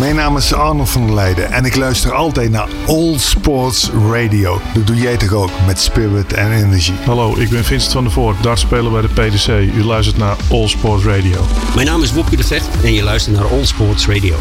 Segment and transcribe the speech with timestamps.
[0.00, 4.60] Mijn naam is Arnold van der Leijden en ik luister altijd naar All Sports Radio.
[4.74, 6.92] Dat doe jij toch ook met Spirit en Energy.
[7.04, 9.74] Hallo, ik ben Vincent van der Voort, dartspeler bij de PDC.
[9.76, 11.40] U luistert naar All Sports Radio.
[11.74, 14.36] Mijn naam is Wopke de Vecht en je luistert naar All Sports Radio.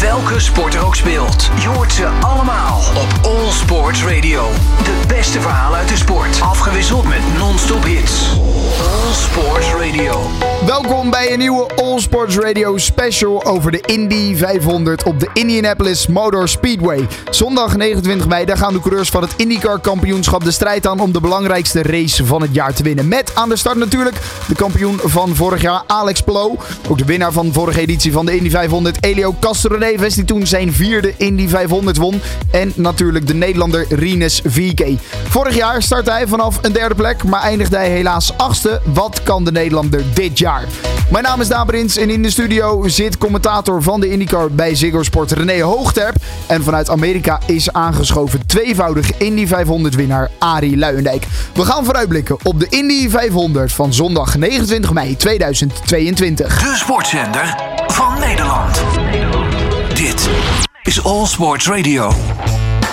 [0.00, 4.50] Welke sport er ook speelt, je hoort ze allemaal op All Sports Radio.
[4.84, 8.38] De beste verhalen uit de sport, afgewisseld met non-stop hits.
[8.80, 10.30] All Sports Radio.
[10.66, 16.06] Welkom bij een nieuwe All Sports Radio special over de Indy 500 op de Indianapolis
[16.06, 17.06] Motor Speedway.
[17.30, 21.12] Zondag 29 mei, daar gaan de coureurs van het IndyCar kampioenschap de strijd aan om
[21.12, 23.08] de belangrijkste race van het jaar te winnen.
[23.08, 24.16] Met aan de start natuurlijk
[24.48, 26.58] de kampioen van vorig jaar, Alex Palou.
[26.88, 30.72] Ook de winnaar van vorige editie van de Indy 500, Elio Castroneves, die toen zijn
[30.72, 32.20] vierde Indy 500 won.
[32.50, 35.00] En natuurlijk de Nederlander Rinus VK.
[35.28, 38.80] Vorig jaar startte hij vanaf een derde plek, maar eindigde hij helaas achtste.
[38.84, 40.64] Wat kan de Nederlander dit jaar?
[41.10, 45.02] Mijn naam is Daan en in de studio zit commentator van de IndyCar bij Ziggo
[45.02, 46.14] Sport René Hoogterp.
[46.46, 51.26] En vanuit Amerika is aangeschoven tweevoudig Indy 500 winnaar Arie Luijendijk.
[51.54, 56.60] We gaan vooruitblikken op de Indy 500 van zondag 29 mei 2022.
[56.60, 58.82] De sportzender van Nederland.
[59.94, 60.28] Dit
[60.82, 62.12] is All Sports Radio.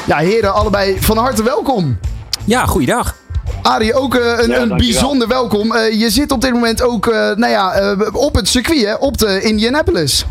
[0.08, 2.00] Ja heren, allebei van harte welkom.
[2.46, 3.16] Ja, goeiedag.
[3.62, 5.72] Arie, ook uh, een, Ja, een bijzonder welkom.
[5.76, 9.18] Uh, je zit op dit moment ook uh, nou ja, op het circuit, hè, op
[9.18, 10.26] de Indianapolis.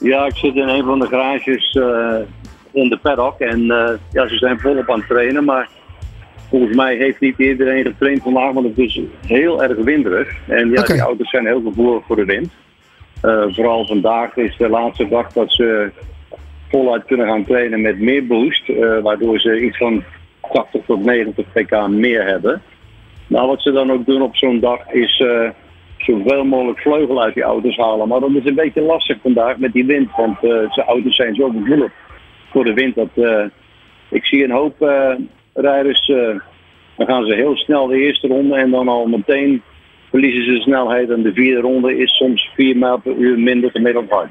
[0.00, 2.16] Ja, ik zit in een van de garages eh,
[2.72, 5.68] in de paddock en eh, ja, ze zijn volop aan het trainen, maar
[6.48, 10.36] volgens mij heeft niet iedereen getraind vandaag, want het is heel erg winderig.
[10.46, 12.52] En ja, die auto's zijn heel gevoelig voor de wind.
[13.20, 15.90] Eh, vooral vandaag is de laatste dag dat ze
[16.70, 20.04] voluit kunnen gaan trainen met meer boost, eh, waardoor ze iets van
[20.52, 22.62] 80 tot 90 pk meer hebben.
[23.26, 25.50] Nou, wat ze dan ook doen op zo'n dag is eh,
[25.98, 28.08] zoveel mogelijk vleugel uit die auto's halen.
[28.08, 31.48] Maar dat is een beetje lastig vandaag met die wind, want zijn auto's zijn zo
[31.48, 31.92] gevoelig
[32.50, 32.94] voor de wind.
[32.94, 33.44] Dat, eh,
[34.08, 34.74] ik zie een hoop
[35.54, 36.06] rijders,
[36.96, 39.62] dan gaan ze heel snel de eerste ronde en dan al meteen
[40.10, 41.10] verliezen ze snelheid.
[41.10, 44.28] En de vierde ronde is soms 4 mijl per uur minder gemiddeld hard.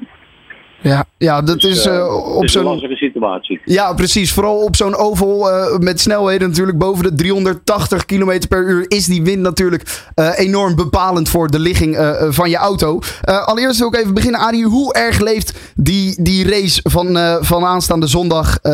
[0.88, 2.64] Ja, ja dat Dus, is eh, uh, het op zo'n...
[2.64, 3.60] lastige situatie.
[3.64, 4.32] Ja, precies.
[4.32, 9.06] Vooral op zo'n oval eh, met snelheden natuurlijk boven de 380 km per uur is
[9.06, 9.82] die wind natuurlijk
[10.14, 12.98] eh, enorm bepalend voor de ligging eh, eh, van je auto.
[13.22, 14.64] Eh, allereerst wil ik even beginnen, Arie.
[14.64, 18.72] Hoe erg leeft die, die race van, eh, van aanstaande zondag eh,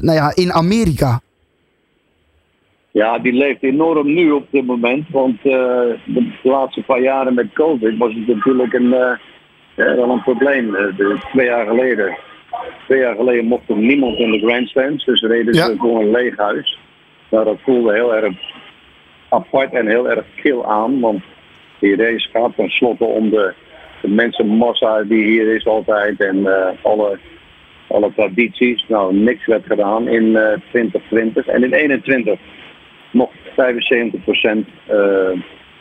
[0.00, 1.20] nou ja, in Amerika?
[2.92, 5.06] Ja, die leeft enorm nu op dit moment.
[5.10, 5.52] Want eh,
[6.04, 9.18] de laatste paar jaren met COVID was het natuurlijk een, eh,
[9.84, 10.74] ja, wel een probleem.
[10.74, 12.16] Eh, de, twee jaar geleden.
[12.86, 15.04] Twee jaar geleden mocht er niemand in de grandstands.
[15.04, 15.76] Dus reden ze Ja.
[15.76, 16.78] voor een leeg huis.
[17.30, 18.34] Nou, dat voelde heel erg
[19.28, 21.00] apart en heel erg kil aan.
[21.00, 21.22] Want
[21.78, 23.52] die race gaat tenslotte om de,
[24.02, 26.20] de mensenmassa die hier is altijd.
[26.20, 27.18] En eh, alle,
[27.86, 28.84] alle tradities.
[28.88, 31.46] Nou, niks werd gedaan in eh 2020.
[31.46, 32.38] En in 21
[33.10, 34.96] mocht 75% eh,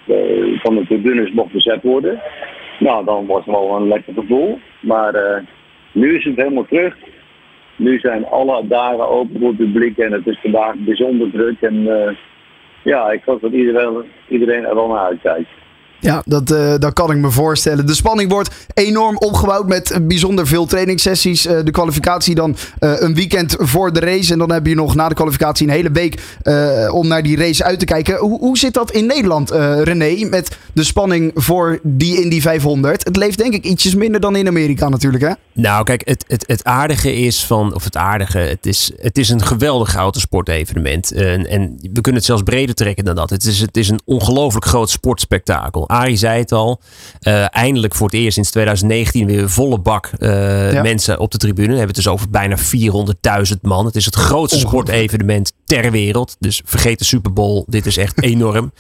[0.05, 2.21] de- van de tribunes mocht bezet worden.
[2.79, 4.59] Nou, dan was het wel een lekker gevoel.
[4.79, 5.43] Maar eh,
[5.91, 6.95] nu is het helemaal terug.
[7.75, 11.61] Nu zijn alle dagen open voor het publiek en het is vandaag bijzonder druk.
[11.61, 12.15] En eh,
[12.83, 15.49] ja, ik hoop dat iedereen, iedereen er wel naar uitkijkt.
[15.99, 17.85] Ja, dat, eh, dat kan ik me voorstellen.
[17.85, 21.45] De spanning wordt enorm opgebouwd met bijzonder veel trainingssessies.
[21.45, 24.33] Eh, de kwalificatie dan eh, een weekend voor de race.
[24.33, 26.37] En dan heb je nog na de kwalificatie een hele week
[26.91, 28.17] om naar die race uit te kijken.
[28.17, 29.49] Hoe, hoe zit dat in Nederland,
[29.83, 33.03] René, met de spanning voor die Indy 500?
[33.03, 35.31] Het leeft denk ik ietsjes minder dan in Amerika natuurlijk, hè?
[35.53, 39.29] Nou, kijk, het, het, het aardige is van, of het aardige, het is, het is
[39.29, 41.11] een geweldig autosportevenement.
[41.11, 43.29] En, en we kunnen het zelfs breder trekken dan dat.
[43.29, 44.89] Het is, het is een ongelooflijk groot
[45.89, 46.81] Arie zei het al,
[47.19, 50.81] eh, eindelijk voor het eerst sinds 2019 weer volle bak eh, Ja.
[50.81, 51.67] mensen op de tribune.
[51.67, 53.85] We hebben het dus over bijna 400.000 man.
[53.85, 56.35] Het is het grootste sportevenement ter wereld.
[56.39, 58.71] Dus vergeet de Super Bowl, dit is echt enorm.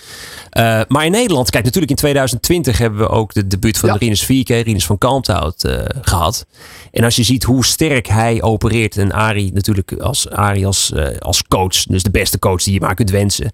[0.49, 3.95] Eh, maar in Nederland, kijk, natuurlijk in 2020 hebben we ook de debuut van Ja.
[3.95, 6.45] Rinus Vierke, Rinus van Kalmthout eh, gehad.
[6.91, 11.43] En als je ziet hoe sterk hij opereert en Arie natuurlijk als, Arie als, als
[11.47, 13.51] coach, dus de beste coach die je maar kunt wensen.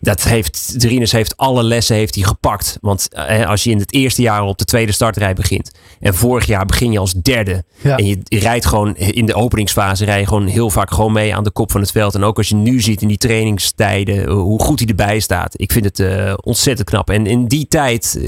[0.00, 2.78] Dat heeft, Rinus heeft alle lessen heeft hij gepakt.
[2.80, 5.70] Want eh, als je in het eerste jaar op de tweede startrij begint
[6.00, 7.96] en vorig jaar begin je als derde Ja.
[7.96, 11.34] en je, je rijdt gewoon in de openingsfase rij je gewoon heel vaak gewoon mee
[11.34, 12.14] aan de kop van het veld.
[12.14, 15.60] En ook als je nu ziet in die trainingstijden eh, hoe goed hij erbij staat.
[15.60, 17.10] Ik vind het eh, ontzettend knap.
[17.10, 18.18] En in die tijd,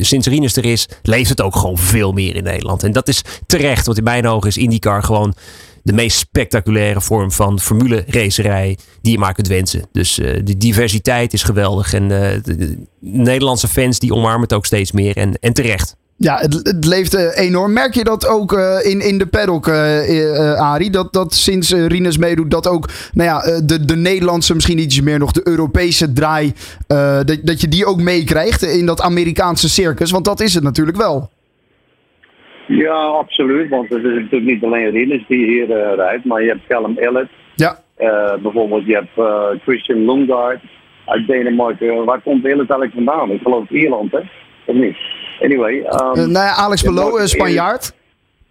[0.00, 2.82] sinds Rinus er is, leeft het ook gewoon veel meer in Nederland.
[2.82, 5.34] En dat is terecht, want in mijn ogen is IndyCar gewoon
[5.86, 9.88] de meest spectaculaire vorm van formule racerij die je maar kunt wensen.
[9.92, 11.92] Dus eh, de diversiteit is geweldig.
[11.92, 15.16] En eh, de, de Nederlandse fans die omarmen het ook steeds meer.
[15.16, 15.96] En, en terecht.
[16.16, 17.72] Ja, het, leeft eh, enorm.
[17.72, 18.52] Merk je dat ook
[18.82, 20.90] in, in de paddock, eh, Arie?
[20.90, 25.18] Dat, dat sinds Rinus meedoet, dat ook nou ja, de, de Nederlandse, misschien iets meer
[25.18, 26.52] nog de Europese draai,
[26.86, 30.10] dat, dat je die ook meekrijgt in dat Amerikaanse circus?
[30.10, 31.30] Want dat is het natuurlijk wel.
[32.66, 33.68] Ja, absoluut.
[33.70, 36.96] Want het is natuurlijk niet alleen Rinus die hier eh, rijdt, maar je hebt Callum
[36.98, 37.28] Elliott.
[37.54, 40.60] Ja, Eh, bijvoorbeeld, je hebt eh, Christian Lundgaard
[41.06, 42.04] uit Denemarken.
[42.04, 43.30] Waar komt Elliott eigenlijk vandaan?
[43.30, 44.18] Ik geloof Ierland, hè?
[44.66, 44.96] Of niet?
[45.40, 45.80] Anyway.
[46.14, 47.94] nou ja, Alex ja, eh, Spanjaard.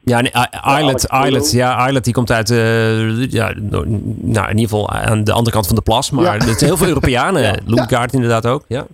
[0.03, 1.27] Ja, nee, I- Alex Islet, Palou.
[1.27, 3.83] Islet, ja, Islet die komt uit, eh, ja, no-
[4.21, 6.11] nou, in ieder geval aan de andere kant van de plas.
[6.11, 6.33] Maar Ja.
[6.33, 7.41] er zijn heel veel Europeanen.
[7.41, 7.55] Ja.
[7.65, 8.85] Loenkaart inderdaad ook, ja.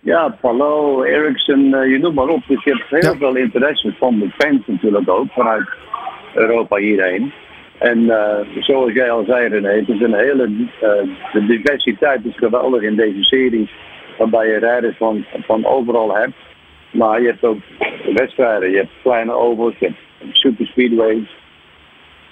[0.00, 2.42] Ja, Palo, Ericsson, eh, je noemt maar op.
[2.46, 3.18] Dus je hebt heel Ja.
[3.18, 5.68] veel interesse van de fans natuurlijk ook, vanuit
[6.34, 7.32] Europa hierheen.
[7.78, 10.44] En eh, zoals jij al zei René, het is een hele,
[10.80, 13.70] eh, de diversiteit is geweldig in deze serie.
[14.18, 16.36] Waarbij je rijders van, van overal hebt.
[16.90, 17.58] Maar je hebt ook
[18.14, 21.28] wedstrijden, je hebt kleine overs, je hebt super speedways.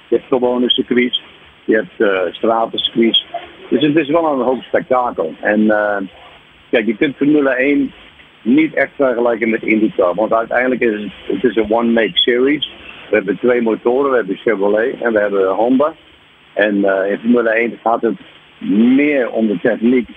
[0.09, 1.23] Je hebt gewone circuits,
[1.65, 3.27] je hebt uh, stratencircuits.
[3.69, 5.35] Dus het is wel een hoop spektakel.
[5.41, 5.67] En
[6.71, 7.93] Kijk, je kunt Formule 1
[8.43, 10.15] niet echt vergelijken met IndyCar.
[10.15, 12.71] Want uiteindelijk is het, het is een one-make series.
[13.11, 15.95] We hebben twee motoren, we hebben Chevrolet en we hebben Honda.
[16.53, 18.19] En eh, in Formule 1 gaat het
[18.99, 20.09] meer om de techniek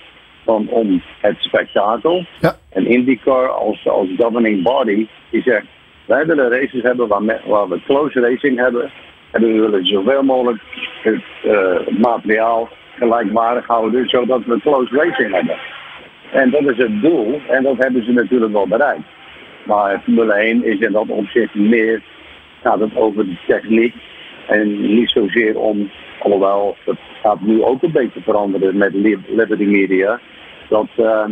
[0.45, 2.25] dan om het spektakel.
[2.39, 2.53] Ja.
[2.69, 5.65] En IndyCar als, als governing body, die zegt,
[6.05, 8.91] wij willen races hebben waar, me- waar we close racing hebben.
[9.31, 10.61] En we willen zoveel mogelijk
[11.03, 15.57] het eh, materiaal gelijkwaardig houden, zodat we close racing hebben.
[16.31, 19.07] En dat is het doel en dat hebben ze natuurlijk wel bereikt.
[19.65, 22.01] Maar Formule 1 is in dat opzicht meer,
[22.63, 23.93] gaat het over de techniek
[24.47, 25.89] en niet zozeer om,
[26.19, 30.19] alhoewel dat gaat nu ook een beetje veranderen met Li- Liberty Media,
[30.69, 31.25] dat, eh,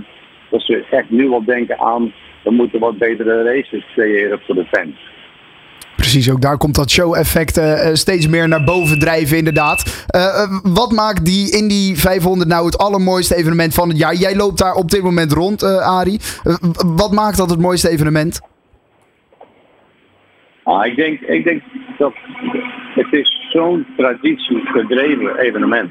[0.50, 2.14] dat ze echt nu wel denken aan,
[2.44, 5.12] we moeten wat betere races creëren voor de fans.
[6.12, 10.06] Precies, ook daar komt dat show-effect eh, eh, steeds meer naar boven drijven, inderdaad.
[10.08, 14.14] Eh, wat maakt die Indy 500 nou het allermooiste evenement van het jaar?
[14.14, 16.20] Jij loopt daar op dit moment rond, eh Arie.
[16.96, 18.42] Wat maakt dat het mooiste evenement?
[20.64, 21.62] Ah, ik, denk, ik denk
[21.98, 22.14] dat
[22.96, 25.90] het is zo'n traditiegedreven evenement.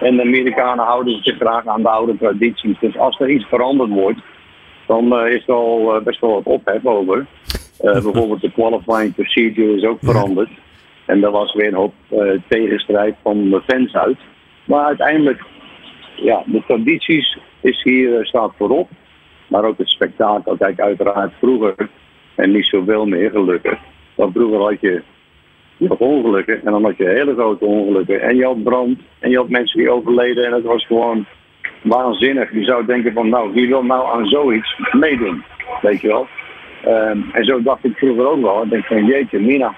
[0.00, 2.78] En de Amerikanen houden zich graag aan de oude tradities.
[2.80, 4.20] Dus als er iets veranderd wordt,
[4.86, 7.26] dan is er al best wel wat ophef over.
[7.84, 10.50] Eh, bijvoorbeeld de qualifying procedure is ook veranderd.
[11.06, 14.16] En daar was weer een hoop eh, tegenstrijd van de fans uit.
[14.64, 15.42] Maar uiteindelijk,
[16.16, 18.88] ja, de tradities is hier, eh, staat voorop.
[19.48, 20.56] Maar ook het spektakel.
[20.56, 21.74] Kijk, uiteraard vroeger,
[22.34, 23.78] en niet zoveel meer gelukkig.
[24.14, 25.02] Want vroeger had je
[25.76, 28.20] nog ongelukken en dan had je hele grote ongelukken.
[28.20, 31.26] En je had brand en je had mensen die overleden en het was gewoon
[31.82, 32.52] waanzinnig.
[32.52, 35.44] Je zou denken van nou, wie wil nou aan zoiets meedoen?
[35.80, 36.26] Weet je wel.
[36.84, 38.62] Ehm, en zo dacht ik vroeger ook wel.
[38.62, 39.74] Ik denk van jeetje, Mina.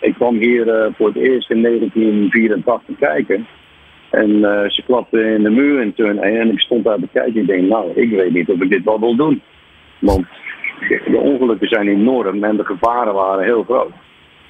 [0.00, 3.46] Ik kwam hier eh, voor het eerst in 1984 kijken.
[4.10, 7.40] En eh, ze klapte in de muur turn 1 en ik stond daar te kijken.
[7.40, 9.42] Ik denk, nou, ik weet niet of ik dit wel wil doen.
[9.98, 10.26] Want
[10.88, 13.92] de ongelukken zijn enorm en de gevaren waren heel groot.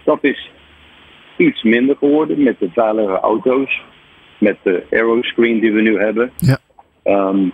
[0.04, 0.50] Dat is
[1.36, 3.82] iets minder geworden met de veilige auto's.
[4.38, 6.30] Met de aeroscreen die we nu hebben.
[6.36, 6.58] Ja.
[7.02, 7.48] Ehm,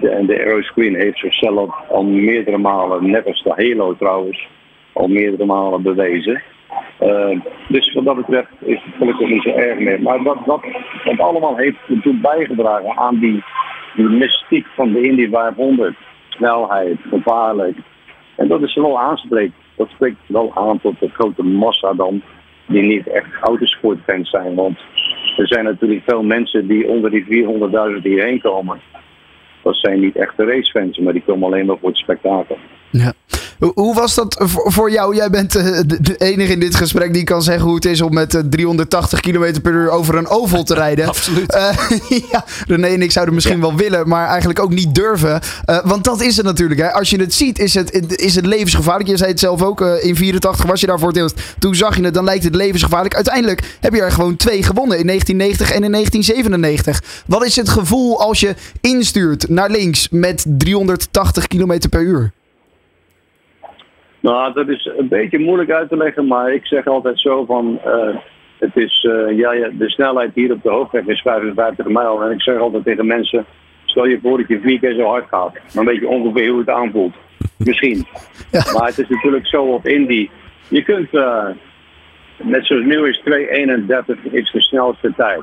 [0.00, 4.48] de, en de aeroscreen heeft zichzelf al meerdere malen, net als de Halo trouwens,
[4.92, 6.42] al meerdere malen bewezen.
[6.98, 7.38] Ehm,
[7.68, 10.02] dus wat dat betreft is het gelukkig niet zo erg meer.
[10.02, 10.64] Maar dat, dat,
[11.04, 13.44] dat allemaal heeft ertoe bijgedragen aan die,
[13.96, 15.96] die mystiek van de Indy 500.
[16.28, 17.76] Snelheid, gevaarlijk.
[18.36, 19.54] En dat is wel aanspreekt.
[19.76, 22.22] Dat spreekt wel aan tot de grote massa dan,
[22.66, 24.54] die niet echt autosportfans zijn.
[24.54, 24.78] Want
[25.36, 27.24] er zijn natuurlijk veel mensen die onder die
[27.96, 28.80] 400.000 hierheen komen.
[29.62, 32.58] Dat zijn niet echte racefans, maar die komen alleen maar voor het spektakel.
[32.90, 33.12] Ja.
[33.74, 35.14] Hoe- was dat voor- jou?
[35.16, 38.14] Jij bent eh, de enige in dit gesprek die kan zeggen hoe het is om
[38.14, 41.06] met eh, 380 km per uur over een oval te rijden.
[41.12, 41.52] Absoluut.
[41.54, 41.76] Eh,
[42.32, 45.40] ja, René en ik zouden misschien wel willen, maar eigenlijk ook niet durven.
[45.64, 46.80] Eh, want dat is het natuurlijk.
[46.80, 46.92] Hè.
[46.92, 49.08] Als je het ziet, is het, is het levensgevaarlijk.
[49.08, 51.40] Je zei het zelf ook, eh, in 84 was je daar voor het eerst.
[51.58, 53.14] Toen zag je het, dan lijkt het levensgevaarlijk.
[53.14, 57.02] Uiteindelijk heb je er gewoon twee gewonnen, in 1990 en in 1997.
[57.26, 62.32] Wat is het gevoel als je instuurt naar links met 380 km per uur?
[64.22, 67.78] Nou, dat is een beetje moeilijk uit te leggen, maar ik zeg altijd zo van,
[67.84, 68.16] eh,
[68.58, 72.22] het is, eh, ja, ja, de snelheid hier op de hoofdweg is 55 mijl.
[72.22, 73.44] En ik zeg altijd tegen mensen,
[73.84, 75.56] stel je voor dat je vier keer zo hard gaat.
[75.72, 77.14] Dan weet je ongeveer hoe het aanvoelt.
[77.58, 78.06] Misschien.
[78.50, 78.62] Ja.
[78.72, 80.28] Maar het is natuurlijk zo op Indy.
[80.68, 81.46] Je kunt, eh,
[82.36, 85.42] net zoals nu is 2.31 is de snelste tijd.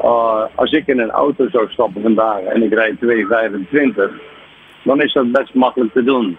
[0.00, 4.12] Uh, als ik in een auto zou stappen vandaag en ik rijd 2.25,
[4.82, 6.38] dan is dat best makkelijk te doen.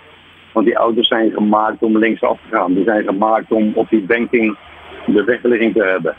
[0.54, 2.74] Want die auto's zijn gemaakt om linksaf te gaan.
[2.74, 4.58] Die zijn gemaakt om op die banking
[5.06, 6.16] de wegligging te hebben.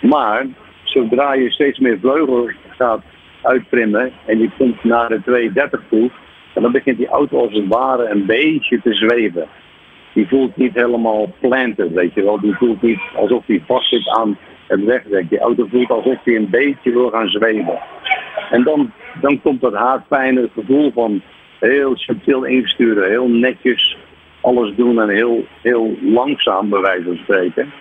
[0.00, 0.46] Maar
[0.84, 3.02] zodra je steeds meer vleugel gaat
[3.42, 6.10] uittrimmen en die komt naar de 230 toe,
[6.54, 9.46] dan begint die auto als het ware een beetje te zweven.
[10.12, 12.40] Die voelt niet helemaal planted, weet je wel.
[12.40, 15.28] Die voelt niet alsof hij vast zit aan het wegdek.
[15.28, 17.78] Die auto voelt alsof hij een beetje wil gaan zweven.
[18.50, 21.22] En dan, dan komt dat haatpijn, het gevoel van
[21.60, 23.96] heel subtiel insturen, heel netjes
[24.40, 27.72] alles doen en heel, heel langzaam bij wijze van spreken.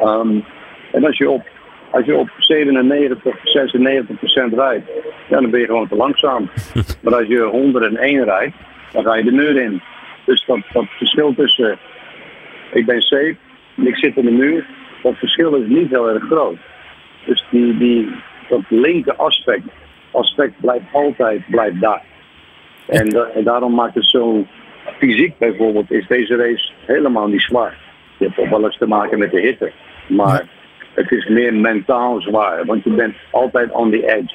[0.00, 0.44] Um,
[0.92, 1.46] en als je op,
[1.90, 4.90] als je op 97, 96 procent rijdt,
[5.28, 6.50] ja, dan ben je gewoon te langzaam.
[7.02, 8.54] maar als je 101 rijdt,
[8.92, 9.82] dan ga je de muur in.
[10.24, 11.78] Dus dat, dat verschil tussen
[12.72, 13.36] ik ben safe
[13.76, 14.66] en ik zit in de muur,
[15.02, 16.56] dat verschil is niet heel erg groot.
[17.24, 18.10] Dus die, die,
[18.48, 19.64] dat linker aspect,
[20.10, 22.02] aspect blijft altijd blijft daar.
[22.86, 24.46] En, en daarom maakt het zo
[24.98, 27.78] fysiek bijvoorbeeld, is deze race helemaal niet zwaar.
[28.18, 29.72] Je hebt ook wel eens te maken met de hitte.
[30.08, 30.48] Maar
[30.94, 34.34] het is meer mentaal zwaar, want je bent altijd on the edge.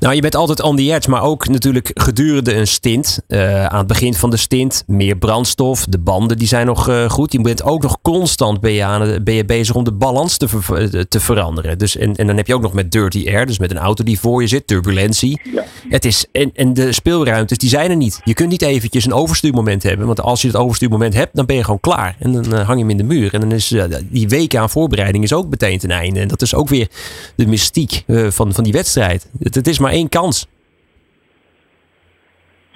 [0.00, 3.20] Nou, je bent altijd on the edge, maar ook natuurlijk gedurende een stint.
[3.28, 5.84] Uh, aan het begin van de stint meer brandstof.
[5.88, 7.32] De banden die zijn nog uh, goed.
[7.32, 10.48] Je bent ook nog constant ben je, aan, ben je bezig om de balans te,
[10.48, 11.78] ver, eh, te veranderen.
[11.78, 14.04] Dus, en, en dan heb je ook nog met dirty air, dus met een auto
[14.04, 15.40] die voor je zit, turbulentie.
[15.54, 15.64] Ja.
[15.88, 18.20] Het is, en, en de speelruimtes die zijn er niet.
[18.24, 20.06] Je kunt niet eventjes een overstuurmoment hebben.
[20.06, 22.16] Want als je het overstuurmoment hebt, dan ben je gewoon klaar.
[22.18, 23.34] En dan hang je hem in de muur.
[23.34, 23.74] En dan is
[24.10, 26.20] die weken aan voorbereiding is ook meteen ten einde.
[26.20, 26.88] En dat is ook weer
[27.34, 29.26] de mystiek van, van die wedstrijd.
[29.42, 30.48] Het, het is maar één kans.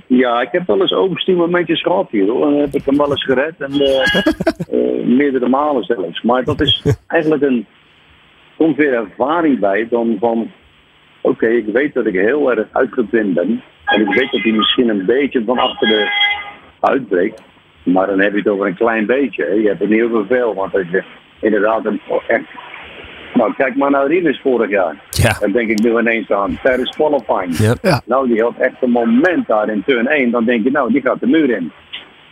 [0.06, 2.40] Ja, ik heb wel eens overstuurmomentjes gehad hier hoor.
[2.40, 3.54] Dan heb ik hem wel eens gered.
[3.58, 4.14] En uh,
[4.72, 6.22] uh, meerdere malen zelfs.
[6.22, 7.66] Maar dat is eigenlijk een.
[8.56, 10.50] komt weer ervaring bij dan van.
[11.20, 13.62] Oké, okay, ik weet dat ik heel erg uitgepind ben.
[13.84, 16.08] En ik weet dat hij misschien een beetje van achter de
[16.80, 17.42] uitbreekt.
[17.82, 19.44] Maar dan heb je het over een klein beetje.
[19.44, 19.52] Hè.
[19.52, 20.54] Je hebt het niet over veel.
[20.54, 21.02] Want als je
[21.40, 22.44] inderdaad een, echt
[23.34, 24.96] nou, kijk maar naar Rinus vorig jaar.
[25.24, 25.38] Ja.
[25.40, 26.58] Daar denk ik nu ineens aan.
[26.62, 27.56] Tijdens qualifying.
[27.56, 27.78] Yep.
[27.82, 28.00] Ja.
[28.06, 30.30] Nou, die had echt een moment daar in turn 1.
[30.30, 31.72] Dan denk je, nou, die gaat de muur in.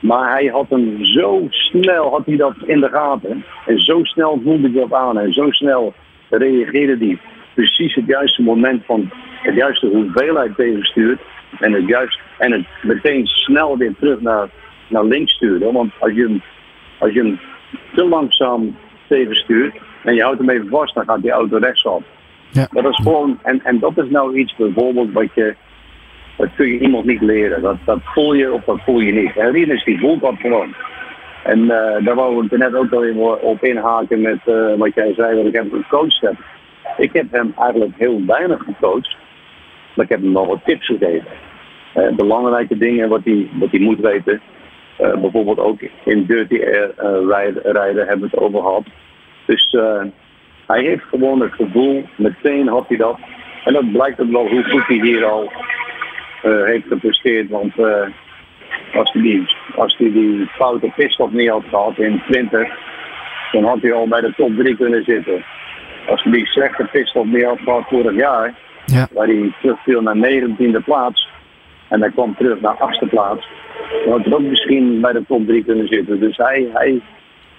[0.00, 3.44] Maar hij had hem zo snel, had hij dat in de gaten.
[3.66, 5.18] En zo snel voelde hij dat aan.
[5.18, 5.94] En zo snel
[6.30, 7.18] reageerde hij.
[7.54, 9.10] Precies het juiste moment van
[9.42, 11.20] het juiste hoeveelheid tegenstuurt.
[11.60, 14.48] En het, juist, en het meteen snel weer terug naar,
[14.88, 15.72] naar links sturen.
[15.72, 16.42] Want als je hem,
[16.98, 17.40] als je hem
[17.94, 18.76] te langzaam
[19.08, 22.02] tegenstuurt en je houdt hem even vast, dan gaat die auto rechtsop.
[22.52, 22.66] Ja.
[22.70, 25.54] Dat is gewoon, en, en dat is nou iets bijvoorbeeld wat je,
[26.36, 27.62] dat kun je iemand niet leren.
[27.62, 29.36] Dat, dat voel je of dat voel je niet.
[29.36, 30.74] En Rinus die voelt dat gewoon.
[31.42, 35.14] En uh, daar wou ik net ook wel even op inhaken met uh, wat jij
[35.14, 36.34] zei, dat ik hem gecoacht heb.
[36.96, 39.16] Ik heb hem eigenlijk heel weinig gecoacht,
[39.94, 41.30] maar ik heb hem nog wat tips gegeven.
[41.96, 44.40] Uh, belangrijke dingen wat hij, wat hij moet weten.
[44.96, 46.94] bijvoorbeeld ook in dirty air
[47.28, 48.84] rijden, rijden hebben we het over gehad.
[49.46, 49.76] Dus
[50.66, 53.18] hij heeft gewoon het gevoel, meteen had hij dat.
[53.64, 55.52] En dat blijkt ook wel hoe goed hij hier al
[56.44, 57.48] uh, heeft gepresteerd.
[57.48, 58.06] Want uh,
[58.94, 62.68] als hij die, als hij die foute pitstop niet had gehad in 20,
[63.52, 65.44] dan had hij al bij de top 3 kunnen zitten.
[66.08, 68.54] Als hij die slechte pitstop niet had gehad vorig jaar,
[68.86, 69.08] Ja.
[69.12, 71.28] waar hij terugviel naar 19e plaats.
[71.88, 73.48] En hij kwam terug naar 8e plaats.
[74.04, 76.20] Dan had hij ook misschien bij de top 3 kunnen zitten.
[76.20, 77.00] Dus hij, hij,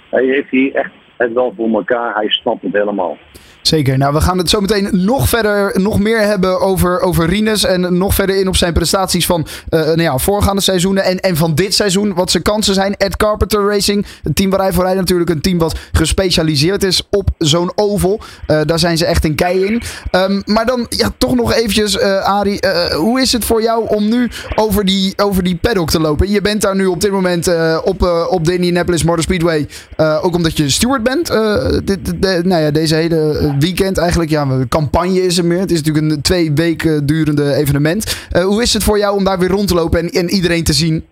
[0.09, 2.15] hij heeft hier echt het wel voor elkaar.
[2.15, 3.17] Hij snapt het helemaal.
[3.63, 3.97] Zeker.
[3.97, 7.63] Nou, we gaan het zo meteen nog verder, nog meer hebben over, over Rinus.
[7.63, 11.35] En nog verder in op zijn prestaties van uh, nou ja, voorgaande seizoenen en, en
[11.35, 12.13] van dit seizoen.
[12.13, 12.95] Wat zijn kansen zijn.
[12.97, 17.07] Ed Carpenter Racing, het team waar hij voor rijdt, natuurlijk een team wat gespecialiseerd is
[17.09, 18.19] op zo'n oval.
[18.47, 19.81] Uh, daar zijn ze echt een kei in.
[20.11, 22.59] Um, maar dan ja, toch nog eventjes, uh, Arie.
[22.95, 26.29] hoe is het voor jou om nu over die, over die paddock te lopen?
[26.29, 27.47] Je bent daar nu op dit moment
[27.83, 29.67] op, op de Indianapolis Motor Speedway.
[29.97, 31.27] ook omdat je steward bent.
[31.27, 34.29] De, de, nou ja, deze hele weekend eigenlijk.
[34.29, 35.59] Ja, campagne is er meer.
[35.59, 38.29] Het is natuurlijk een twee weken durende evenement.
[38.35, 40.63] Uh, hoe is het voor jou om daar weer rond te lopen en, en iedereen
[40.63, 41.05] te zien?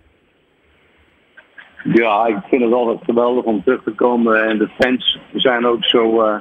[1.84, 4.48] Ja, ik vind het altijd geweldig om terug te komen.
[4.48, 6.26] En de fans zijn ook zo.
[6.26, 6.34] Uh,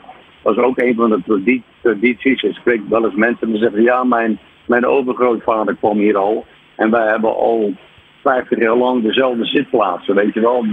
[0.44, 2.44] dat is ook een van de tradities.
[2.44, 6.46] Ik spreek wel eens mensen die zeggen: Ja, mijn, mijn overgrootvader kwam hier al.
[6.76, 7.74] En wij hebben al
[8.24, 10.16] 50 jaar lang dezelfde zitplaatsen.
[10.16, 10.66] Weet je wel,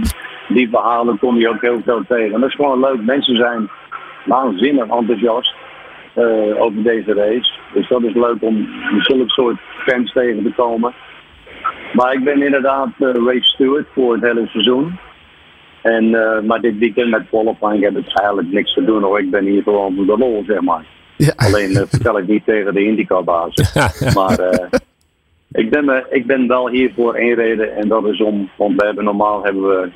[0.47, 2.33] die verhalen kom je ook heel veel tegen.
[2.33, 3.01] En dat is gewoon leuk.
[3.01, 3.69] Mensen zijn
[4.25, 5.53] waanzinnig enthousiast
[6.15, 7.51] uh, over deze race.
[7.73, 10.93] Dus dat is leuk om zulke soort fans tegen te komen.
[11.93, 14.97] Maar ik ben inderdaad uh, race steward voor het hele seizoen.
[15.81, 19.19] En, uh, maar dit weekend met qualifying heb ik eigenlijk niks te doen hoor.
[19.19, 20.85] Ik ben hier gewoon voor de lol, zeg maar.
[21.15, 21.33] Ja.
[21.35, 23.73] Alleen vertel ik niet tegen de IndyCar-baas.
[24.17, 24.39] maar
[25.51, 28.85] Ik ben, ik ben wel hier voor één reden en dat is om, want we
[28.85, 29.89] hebben normaal hebben we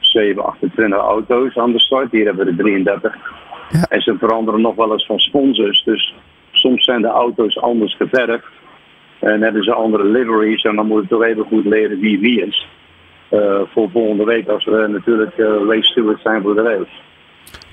[0.00, 2.10] 7, 28 auto's aan de start.
[2.10, 3.16] Hier hebben we er 33.
[3.68, 3.82] Ja.
[3.88, 5.84] En ze veranderen nog wel eens van sponsors.
[5.84, 6.14] Dus
[6.50, 8.46] soms zijn de auto's anders geverfd.
[9.18, 10.62] En hebben ze andere liveries.
[10.62, 12.66] En dan moet je toch even goed leren wie wie is.
[13.28, 16.90] Eh, voor volgende week als we natuurlijk eh, race stewards zijn voor de race.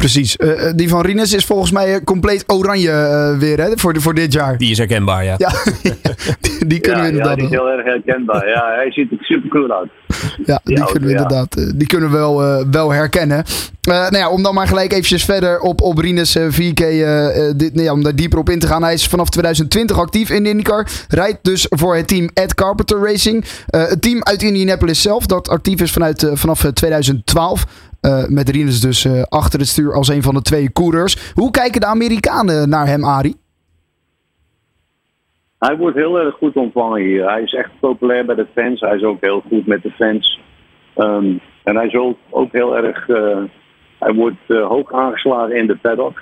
[0.03, 0.35] Precies.
[0.35, 4.01] Eh, eh, die van Rines is volgens mij eh, compleet oranje eh, weer hè, voor,
[4.01, 4.57] voor dit jaar.
[4.57, 5.35] Die is herkenbaar, ja.
[5.37, 5.49] Ja,
[6.41, 7.35] die, die kunnen ja, we ja, inderdaad.
[7.35, 8.47] die is heel erg herkenbaar.
[8.47, 9.89] Ja, hij ziet er super cool uit.
[10.45, 11.21] Ja, die auto, kunnen we ja.
[11.21, 13.43] inderdaad die kunnen we wel, eh, wel herkennen.
[13.83, 17.47] Eh, nou ja, om dan maar gelijk eventjes verder op, op Rines eh, 4K, eh,
[17.47, 18.83] eh, dit, nou ja, om daar dieper op in te gaan.
[18.83, 20.87] Hij is vanaf 2020 actief in de IndyCar.
[21.07, 23.45] Rijdt dus voor het team Ed Carpenter Racing.
[23.67, 27.65] Eh, het team uit Indianapolis zelf, dat actief is vanuit, eh, vanaf eh, 2012.
[28.03, 31.31] Eh, met Rines dus eh, achter het stuur als een van de twee coureurs.
[31.33, 33.35] Hoe kijken de Amerikanen naar hem, Arie?
[35.59, 37.29] Hij wordt heel erg goed ontvangen hier.
[37.29, 38.79] Hij is echt populair bij de fans.
[38.79, 40.39] Hij is ook heel goed met de fans.
[40.95, 41.95] Ehm, en hij is
[42.29, 43.09] ook, heel erg.
[43.09, 43.43] eh,
[43.99, 46.21] hij wordt hoog aangeslagen in de paddock.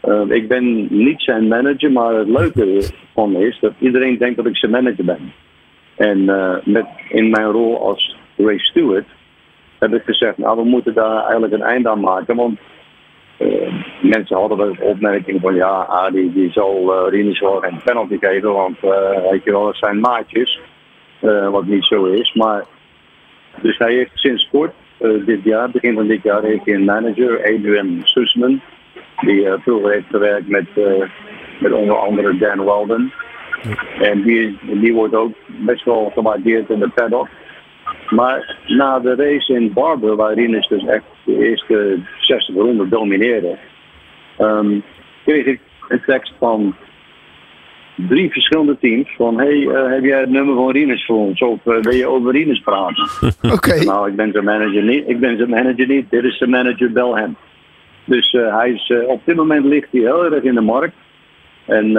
[0.00, 4.46] Ehm, ik ben niet zijn manager, maar het leuke van is dat iedereen denkt dat
[4.46, 5.32] ik zijn manager ben.
[5.96, 6.24] En
[6.64, 9.06] met, in mijn rol als race steward
[9.80, 12.36] heb ik gezegd, nou we moeten daar eigenlijk een eind aan maken.
[12.36, 12.58] Want
[13.36, 17.80] eh, mensen hadden wel eens opmerkingen van ja, Adi die zal uh, Rinus wel geen
[17.84, 20.60] penalty geven, want eh, weet je wel, dat zijn maatjes.
[21.20, 22.32] Eh, wat niet zo is.
[22.32, 22.64] Maar
[23.60, 26.84] dus hij heeft sinds kort, eh, dit jaar, begin van dit jaar, heeft hij een
[26.84, 28.60] manager, Adrian Sussman.
[29.20, 31.08] Die eh, vroeger heeft gewerkt met, eh,
[31.58, 33.12] met onder andere Dan Weldon.
[34.00, 37.28] En die, die wordt ook best wel gewaardeerd in de paddock.
[38.10, 43.56] Maar na de race in Barber, waar Rinus dus echt de eerste 60 ronden domineerde,
[44.36, 44.78] ehm,
[45.24, 46.74] kreeg ik een tekst van
[48.08, 51.66] drie verschillende teams van hey, eh, heb jij het nummer van Rinus voor ons of
[51.66, 53.08] eh, wil je over Rinus praten?
[53.54, 53.84] Oké.
[53.84, 55.08] Nou, ik ben zijn manager niet.
[55.08, 56.10] Ik ben zijn manager niet.
[56.10, 57.36] Dit is zijn manager, bel hem.
[58.04, 60.94] Dus eh, hij is, op dit moment ligt hij heel erg in de markt.
[61.64, 61.96] En,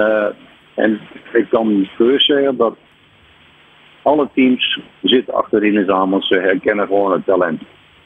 [0.76, 1.00] en
[1.34, 2.76] ik kan gerust zeggen dat
[4.04, 7.62] alle teams zitten achter Rinus aan, want ze herkennen gewoon het talent.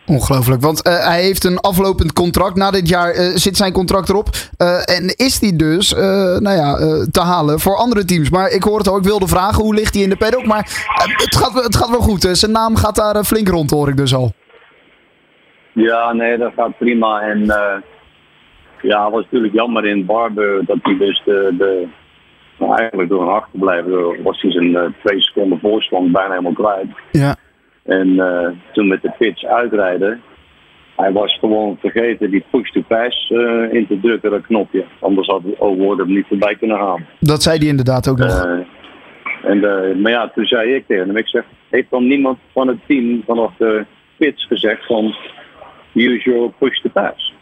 [0.06, 2.56] Ongelooflijk, want eh, hij heeft een aflopend contract.
[2.56, 4.28] Na dit jaar eh, zit zijn contract erop.
[4.58, 5.94] Eh, en is die dus
[6.40, 6.76] nou ja,
[7.12, 8.30] te halen voor andere teams.
[8.30, 10.46] Maar ik hoor het ook, ik wilde vragen hoe ligt hij in de paddock.
[10.46, 10.64] Maar
[11.18, 12.22] het, gaat, het gaat wel goed.
[12.32, 14.32] Zijn naam gaat daar flink rond, hoor ik dus al.
[15.72, 17.22] Ja, nee, dat gaat prima.
[17.22, 17.46] En
[18.82, 21.88] ja, het was natuurlijk jammer in Barber dat hij dus de, de
[22.60, 26.88] nou, eigenlijk door een achterblijven was hij zijn eh, twee seconden voorsprong bijna helemaal kwijt.
[27.12, 27.36] Ja.
[27.84, 30.22] En eh, toen met de pitch uitrijden,
[30.96, 34.86] hij was gewoon vergeten die push to pass eh, in te drukken, dat knopje.
[35.00, 37.06] Anders had O'Ward hem niet voorbij kunnen gaan.
[37.20, 38.46] Dat zei hij inderdaad ook nog.
[38.46, 38.60] Eh,
[39.44, 42.68] en, eh, maar ja, toen zei ik tegen hem, ik zeg, heeft dan niemand van
[42.68, 43.86] het team vanaf de
[44.18, 45.15] pits gezegd van
[45.94, 47.34] use your push to pass?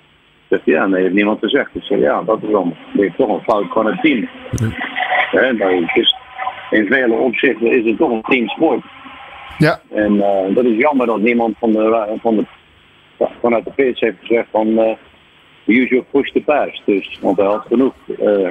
[0.53, 1.75] Zegt hij, ja, nee, heeft niemand gezegd.
[1.75, 4.29] Ik zeg, ja, dat is dan is toch een fout van het team.
[5.31, 5.87] Hè, nou,
[6.69, 8.85] in vele opzichten is het toch een teamsport.
[9.57, 9.79] Ja.
[9.89, 12.45] En eh, dat is jammer dat niemand van de, van de,
[13.41, 14.95] vanuit de pitch heeft gezegd van eh
[15.65, 16.81] use your push to pass.
[16.85, 18.49] Dus, want hij had genoeg eh,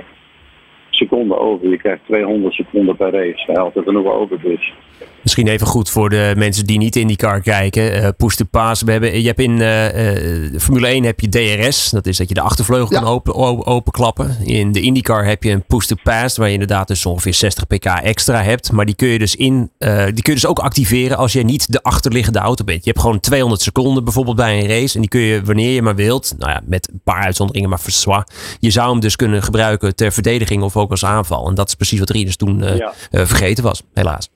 [0.90, 1.68] seconden over.
[1.68, 3.44] Je krijgt 200 seconden per race.
[3.46, 4.74] Hij had er genoeg over dus.
[5.22, 8.02] Misschien even goed voor de mensen die niet in die car kijken.
[8.02, 8.82] eh push to pass.
[8.82, 11.90] We hebben, je hebt in eh, eh, Formule 1 heb je DRS.
[11.90, 13.00] Dat is dat je de achtervleugel Ja.
[13.00, 13.34] kan open,
[13.66, 14.36] openklappen.
[14.44, 16.36] In de IndyCar heb je een push to pass.
[16.36, 18.72] Waar je inderdaad dus ongeveer 60 pk extra hebt.
[18.72, 21.72] Maar die kun je dus, in, die kun je dus ook activeren als je niet
[21.72, 22.84] de achterliggende auto bent.
[22.84, 24.94] Je hebt gewoon 200 seconden bijvoorbeeld bij een race.
[24.94, 26.34] En die kun je wanneer je maar wilt.
[26.38, 28.26] Nou ja, met een paar uitzonderingen, maar voor zwa.
[28.58, 31.48] Je zou hem dus kunnen gebruiken ter verdediging of ook als aanval.
[31.48, 32.92] En dat is precies wat Rinus toen Ja.
[33.26, 34.28] vergeten was, helaas.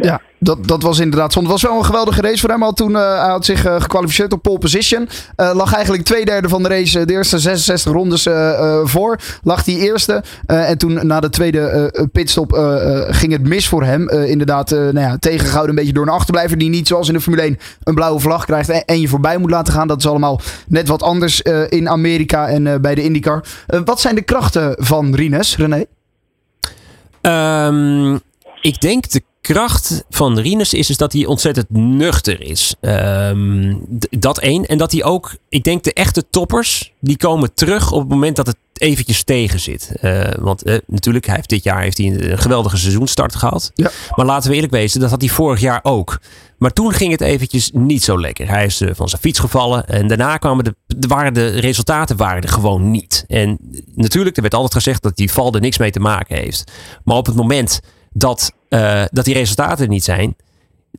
[0.00, 1.50] Ja, dat, dat was inderdaad zonde.
[1.50, 2.62] Het was wel een geweldige race voor hem.
[2.62, 5.08] Al toen eh, hij had zich eh, gekwalificeerd op pole position.
[5.36, 9.18] Eh, lag eigenlijk twee derde van de race, de eerste 66 rondes eh, eh, voor.
[9.42, 10.22] Lag die eerste.
[10.46, 12.52] Eh, en toen na de tweede eh, pitstop
[13.08, 14.08] ging het mis voor hem.
[14.08, 16.58] Eh, inderdaad, eh, nou ja, tegengehouden een beetje door een achterblijver.
[16.58, 18.68] Die niet zoals in de Formule 1 een blauwe vlag krijgt.
[18.68, 19.88] En, en je voorbij moet laten gaan.
[19.88, 23.44] Dat is allemaal net wat anders eh, in Amerika en eh, bij de IndyCar.
[23.84, 25.84] Wat zijn de krachten van Rines, René?
[27.20, 28.14] Ehm,
[28.60, 32.74] ik denk de kracht van Rinus is, is dat hij ontzettend nuchter is.
[32.80, 33.74] Ehm,
[34.10, 34.66] dat één.
[34.66, 38.36] En dat hij ook, ik denk de echte toppers, die komen terug op het moment
[38.36, 39.92] dat het eventjes tegen zit.
[40.00, 43.70] Eh, want eh, natuurlijk, hij heeft dit jaar heeft hij een, geweldige seizoenstart gehad.
[43.74, 43.90] Ja.
[44.14, 46.20] Maar laten we eerlijk wezen, dat had hij vorig jaar ook.
[46.58, 48.48] Maar toen ging het eventjes niet zo lekker.
[48.48, 49.86] Hij is eh, van zijn fiets gevallen.
[49.86, 53.24] En daarna kwamen de, de, waren de resultaten waren er gewoon niet.
[53.28, 53.58] En
[53.94, 56.72] natuurlijk, er werd altijd gezegd dat die val er niks mee te maken heeft.
[57.04, 57.80] Maar op het moment
[58.18, 60.36] dat, eh, dat die resultaten niet zijn,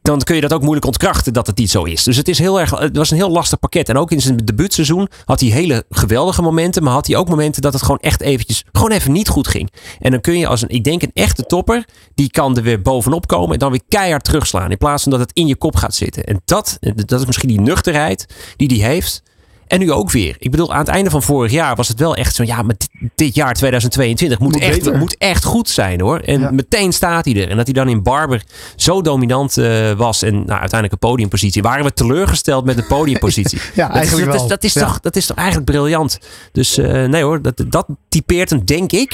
[0.01, 2.03] dan kun je dat ook moeilijk ontkrachten dat het niet zo is.
[2.03, 3.89] Dus het, is heel erg, het was een heel lastig pakket.
[3.89, 6.83] En ook in zijn debuutseizoen had hij hele geweldige momenten.
[6.83, 9.71] Maar had hij ook momenten dat het gewoon echt eventjes, gewoon even niet goed ging.
[9.99, 12.81] En dan kun je als een, ik denk een echte topper, die kan er weer
[12.81, 14.71] bovenop komen en dan weer keihard terugslaan.
[14.71, 16.23] In plaats van dat het in je kop gaat zitten.
[16.23, 18.25] En dat, dat is misschien die nuchterheid
[18.55, 19.23] die hij heeft.
[19.67, 20.35] En nu ook weer.
[20.39, 22.43] Ik bedoel, aan het einde van vorig jaar was het wel echt zo.
[22.43, 24.97] Ja, maar dit, dit jaar 2022 moet, Moet echt, beter.
[24.97, 26.19] moet echt goed zijn hoor.
[26.19, 26.51] En Ja.
[26.51, 27.49] meteen staat hij er.
[27.49, 28.43] En dat hij dan in Barber
[28.75, 30.21] zo dominant eh, was.
[30.21, 31.61] En nou, uiteindelijk een podiumpositie.
[31.61, 33.59] Waren we teleurgesteld met de podiumpositie?
[33.75, 34.43] Ja, dat eigenlijk is, dat, wel.
[34.43, 34.81] is, dat, is Ja.
[34.85, 36.19] toch, dat is toch eigenlijk briljant.
[36.51, 39.13] Dus eh, nee hoor, dat, dat typeert hem denk ik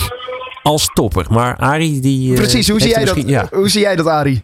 [0.64, 1.26] als topper.
[1.30, 2.30] Maar Arie die...
[2.32, 3.48] eh, Precies, hoe zie, jij dat, Ja.
[3.52, 4.44] hoe zie jij dat, Arie?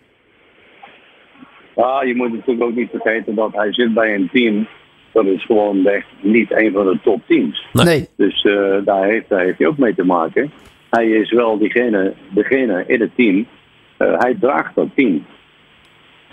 [1.75, 4.67] Ja, je moet natuurlijk ook niet vergeten dat hij zit bij een team.
[5.11, 7.65] Dat is gewoon echt niet een van de top teams.
[7.73, 8.07] Nee.
[8.17, 10.51] Dus eh, daar, heeft, daar heeft hij ook mee te maken.
[10.89, 13.47] Hij is wel diegene, degene in het team.
[13.97, 15.25] Eh, hij draagt dat team.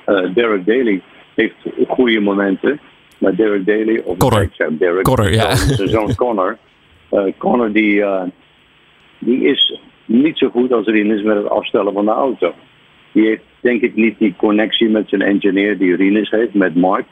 [0.04, 1.00] Eh, Derek Daly
[1.34, 1.54] heeft
[1.88, 2.80] goede momenten.
[3.18, 4.42] Maar Derek Daly, of Connor.
[4.42, 5.54] ik zeg Derek, Connor, ja.
[5.54, 6.56] zijn zoon Connor.
[7.38, 8.22] Connor die, eh,
[9.18, 12.54] die is niet zo goed als Rinus met het afstellen van de auto.
[13.12, 17.04] Die heeft denk ik niet die connectie met zijn engineer die Rinus heeft, met Mark.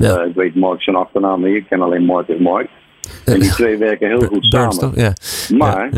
[0.00, 0.16] Ja.
[0.18, 2.68] Eh, ik weet Mark zijn achternaam niet, ik ken alleen Mark en Mark.
[3.24, 4.78] En die twee werken heel goed samen.
[4.78, 4.94] toch?
[4.96, 5.12] Ja.
[5.56, 5.90] Maar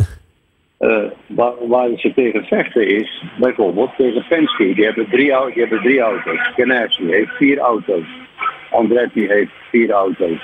[0.79, 4.75] eh, waar, waar ze tegen vechten is, bijvoorbeeld tegen Penske.
[4.75, 6.51] Die hebben drie, au- die hebben drie auto's.
[6.57, 8.05] Ganassi heeft vier auto's.
[8.71, 10.43] Andretti heeft vier auto's.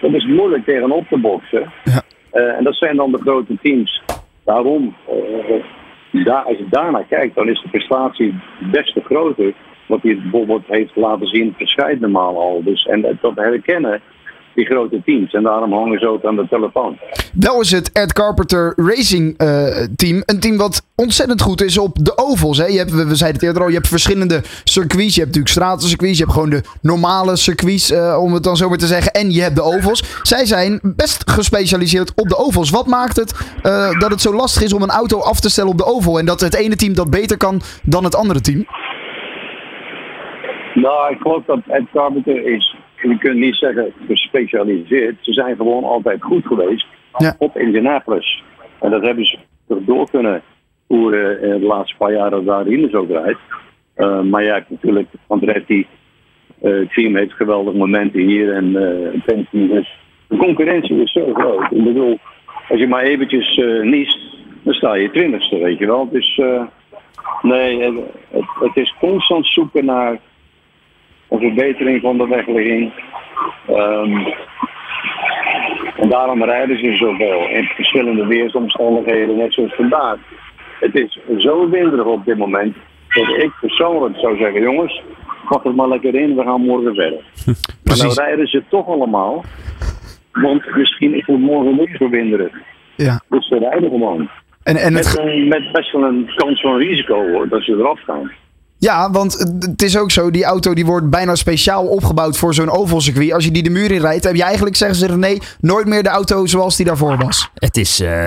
[0.00, 1.72] Dat is moeilijk tegenop te boksen.
[1.84, 2.02] Ja.
[2.30, 4.02] Eh, en dat zijn dan de grote teams.
[4.44, 8.34] Daarom, eh, daar, als je daarnaar kijkt, dan is de prestatie
[8.72, 9.52] des te groter.
[9.88, 12.62] Wat hij bijvoorbeeld heeft laten zien verscheidene malen al.
[12.64, 14.00] Dus, en dat- herkennen
[14.54, 15.32] die grote teams.
[15.32, 16.98] En daarom hangen ze ook aan de telefoon.
[17.32, 22.04] Wel is het Ed Carpenter Racing eh, team een team wat ontzettend goed is op
[22.04, 22.58] de ovals.
[22.58, 22.66] Hè?
[22.66, 25.14] Je hebt, we we zeiden het eerder al, je hebt verschillende circuits.
[25.14, 28.68] Je hebt natuurlijk stratencircuits, je hebt gewoon de normale circuits, eh, om het dan zo
[28.68, 29.12] maar te zeggen.
[29.12, 30.20] En je hebt de ovals.
[30.22, 32.70] Zij zijn best gespecialiseerd op de ovals.
[32.70, 35.70] Wat maakt het eh, dat het zo lastig is om een auto af te stellen
[35.70, 36.18] op de oval?
[36.18, 38.66] En dat het ene team dat beter kan dan het andere team?
[40.80, 45.16] Nou, ik geloof dat Ed Carpenter is, je kunt niet zeggen gespecialiseerd.
[45.20, 46.86] Ze zijn gewoon altijd goed geweest
[47.18, 47.34] Ja.
[47.38, 48.42] op Indianapolis.
[48.80, 50.42] En dat hebben ze door kunnen
[50.88, 53.38] voeren in de laatste paar dat daar Rinus ook rijdt.
[53.94, 55.86] Eh, maar ja, natuurlijk, Andretti,
[56.62, 59.66] eh, het team heeft geweldige momenten hier en eh Penske.
[59.68, 61.72] Dus de concurrentie is zo groot.
[61.72, 62.18] Ik bedoel,
[62.68, 64.18] als je maar eventjes eh niest,
[64.62, 66.08] dan sta je twintigste, weet je wel.
[66.10, 66.62] Dus eh,
[67.42, 70.18] nee, het, het is constant zoeken naar
[71.28, 72.92] een verbetering van de wegligging.
[73.66, 74.26] Ehm,
[75.96, 80.16] en daarom rijden ze zoveel in verschillende weersomstandigheden, net zoals vandaag.
[80.80, 82.76] Het is zo winderig op dit moment
[83.08, 85.02] dat ik persoonlijk zou zeggen: jongens,
[85.48, 87.20] pak het maar lekker in, we gaan morgen verder.
[87.84, 88.26] Maar nou Precies.
[88.26, 89.44] rijden ze toch allemaal,
[90.32, 92.52] want misschien is het morgen weer zo winderig.
[92.96, 93.20] Ja.
[93.28, 94.28] Dus ze rijden gewoon.
[94.62, 98.00] En, en het, Met, met best wel een kans van risico hoor, dat ze eraf
[98.00, 98.30] gaan.
[98.78, 102.70] Ja, want het is ook zo, die auto die wordt bijna speciaal opgebouwd voor zo'n
[102.70, 103.32] ovalcircuit.
[103.32, 106.02] Als je die de muur in rijdt, heb je eigenlijk, zeggen ze nee, nooit meer
[106.02, 107.50] de auto zoals die daarvoor was.
[107.54, 108.26] Het is, eh,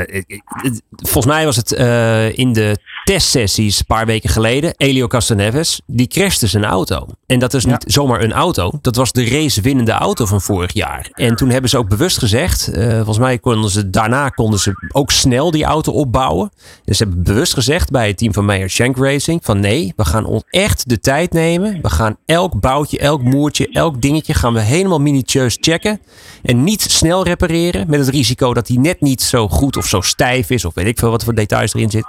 [0.87, 2.77] volgens mij was het eh, in de
[3.09, 4.73] testsessies een paar weken geleden.
[4.77, 7.07] Elio Castroneves, die crashte zijn auto.
[7.25, 8.71] En dat is niet zomaar een auto.
[8.81, 11.09] Dat was de racewinnende auto van vorig jaar.
[11.13, 14.89] En toen hebben ze ook bewust gezegd, eh, volgens mij konden ze daarna konden ze
[14.91, 16.51] ook snel die auto opbouwen.
[16.85, 20.05] Dus ze hebben bewust gezegd bij het team van Meyer Shank Racing van nee, we
[20.05, 21.79] gaan ons echt de tijd nemen.
[21.81, 25.99] We gaan elk boutje, elk moertje, elk dingetje gaan we helemaal minutieus checken.
[26.41, 30.01] En niet snel repareren met het risico dat hij net niet zo goed of zo
[30.01, 30.65] stijf is.
[30.65, 32.05] Of weet ik veel wat voor details erin zit.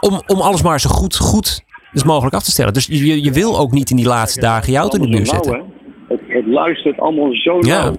[0.00, 2.72] Om, om alles maar zo goed, goed dus mogelijk af te stellen.
[2.72, 5.26] Dus je, je wil ook niet in die laatste dagen je auto in de muur
[5.26, 5.72] zetten.
[6.08, 7.82] Het, het luistert allemaal zo Ja.
[7.82, 7.96] nauw.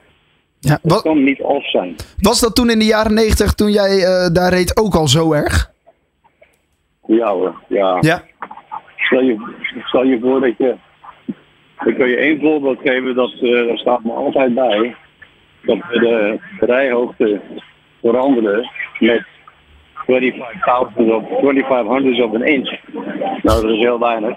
[0.59, 1.95] Ja, kan niet af zijn.
[2.17, 5.33] was dat toen in de jaren negentig, toen jij eh, daar reed, ook al zo
[5.33, 5.71] erg?
[7.07, 7.97] Ja hoor, ja.
[8.01, 8.23] Ja.
[8.97, 9.37] Stel, je,
[9.85, 10.75] stel je voor dat je...
[11.85, 14.95] Ik kan je één voorbeeld geven, dat eh daar staat me altijd bij.
[15.61, 17.41] Dat we de rijhoogte
[18.01, 19.25] veranderen met
[20.09, 22.69] 2500 of 2500 of een inch.
[23.43, 24.35] Nou, dat is heel weinig.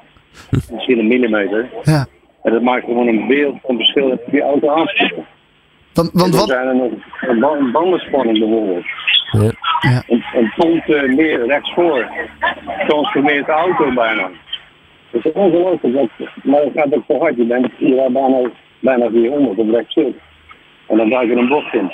[0.71, 1.69] Misschien een millimeter.
[1.83, 2.07] ja.
[2.43, 5.27] En dat maakt gewoon een beeld van verschil in die auto aansluiten.
[5.93, 8.85] Want, want wat, zijn er nog een, ba- een bandenspanning bijvoorbeeld.
[9.81, 10.03] Ja.
[10.09, 12.07] Een, een pond eh, meer rechtsvoor
[12.89, 14.31] transformeert de auto bijna.
[15.11, 15.95] Dat is ongelooflijk.
[15.95, 17.37] Dat, maar het gaat ook zo hard.
[17.37, 20.15] Je bent je rijdt bijna, bijna 400 op rechtstuk.
[20.87, 21.91] En dan duik je een bocht in.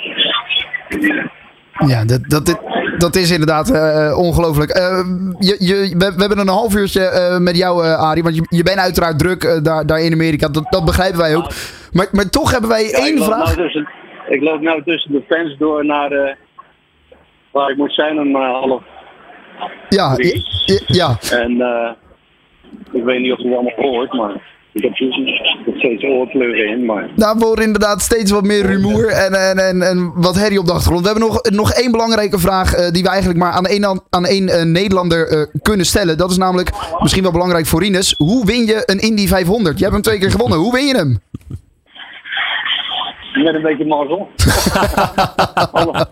[1.87, 2.59] Ja, dat, dat,
[2.97, 4.77] dat is inderdaad uh, ongelooflijk.
[4.77, 4.83] Uh,
[5.39, 8.23] je, je, we, we, hebben een half uurtje uh, met jou, Arie.
[8.23, 10.47] Want je, je bent uiteraard druk daar, daar in Amerika.
[10.47, 11.47] Dat, dat begrijpen wij ook.
[11.91, 13.55] Maar, maar toch hebben wij ja, één ik vraag.
[13.55, 13.89] Nou tussen,
[14.29, 16.37] ik loop nou tussen de fans door naar
[17.51, 18.81] waar ik moet zijn om half
[19.89, 21.17] ja, ja, ja.
[21.31, 21.51] En
[22.91, 24.99] ik weet niet of je het allemaal hoort, maar ik heb
[25.65, 26.85] nog steeds oorpleuren in.
[26.85, 27.09] Maar...
[27.15, 30.65] Nou, we horen inderdaad steeds wat meer rumoer en, en, en, en wat herrie op
[30.65, 31.01] de achtergrond.
[31.01, 34.25] We hebben nog, nog één belangrijke vraag uh, die we eigenlijk maar aan één, aan
[34.25, 36.17] één uh, Nederlander uh, kunnen stellen.
[36.17, 38.15] Dat is namelijk misschien wel belangrijk voor Rinus.
[38.17, 39.77] Hoe win je een Indy 500?
[39.77, 40.57] Je hebt hem twee keer gewonnen.
[40.57, 41.19] Hoe win je hem?
[43.43, 44.29] Met een beetje mazzel.
[45.71, 46.05] alles,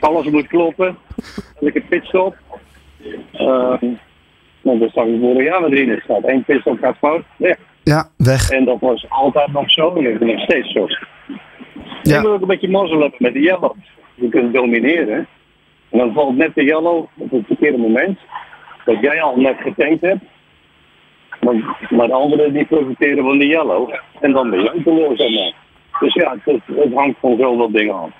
[0.00, 0.96] alles moet kloppen.
[1.58, 2.36] Lekker pitstop.
[4.62, 6.04] Want dat zag ik vorig jaar met Rinus.
[6.04, 7.24] Gaat één pitstop gaat fout.
[7.36, 7.56] Ja.
[7.84, 8.50] Ja, weg.
[8.50, 10.86] En dat was altijd nog zo en dat is nog steeds zo.
[12.02, 12.16] Ja.
[12.16, 13.74] Je moet ook een beetje mazzel hebben met de yellow.
[14.14, 15.26] Je kunt domineren.
[15.90, 18.18] En dan valt net de yellow op het verkeerde moment.
[18.84, 20.24] Dat jij al net getankt hebt.
[21.40, 23.94] Maar, maar de anderen die profiteren van de yellow.
[24.20, 25.52] En dan ben je ook zeg maar.
[26.00, 28.10] Dus ja, het, het hangt van zoveel dingen af.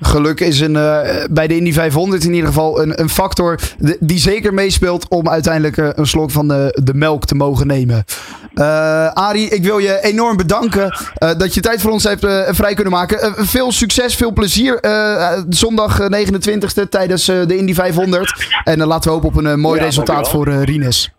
[0.00, 3.58] Geluk is een, uh, bij de Indy 500 in ieder geval een, een factor
[4.00, 8.04] die zeker meespeelt om uiteindelijk uh, een slok van de, de melk te mogen nemen.
[8.54, 10.96] Uh, Arie, ik wil je enorm bedanken
[11.36, 13.34] dat je tijd voor ons hebt vrij kunnen maken.
[13.46, 14.78] veel succes, veel plezier
[15.48, 18.46] zondag 29e tijdens de Indy 500.
[18.64, 21.12] En dan laten we hopen op een mooi ja, resultaat voor Rines.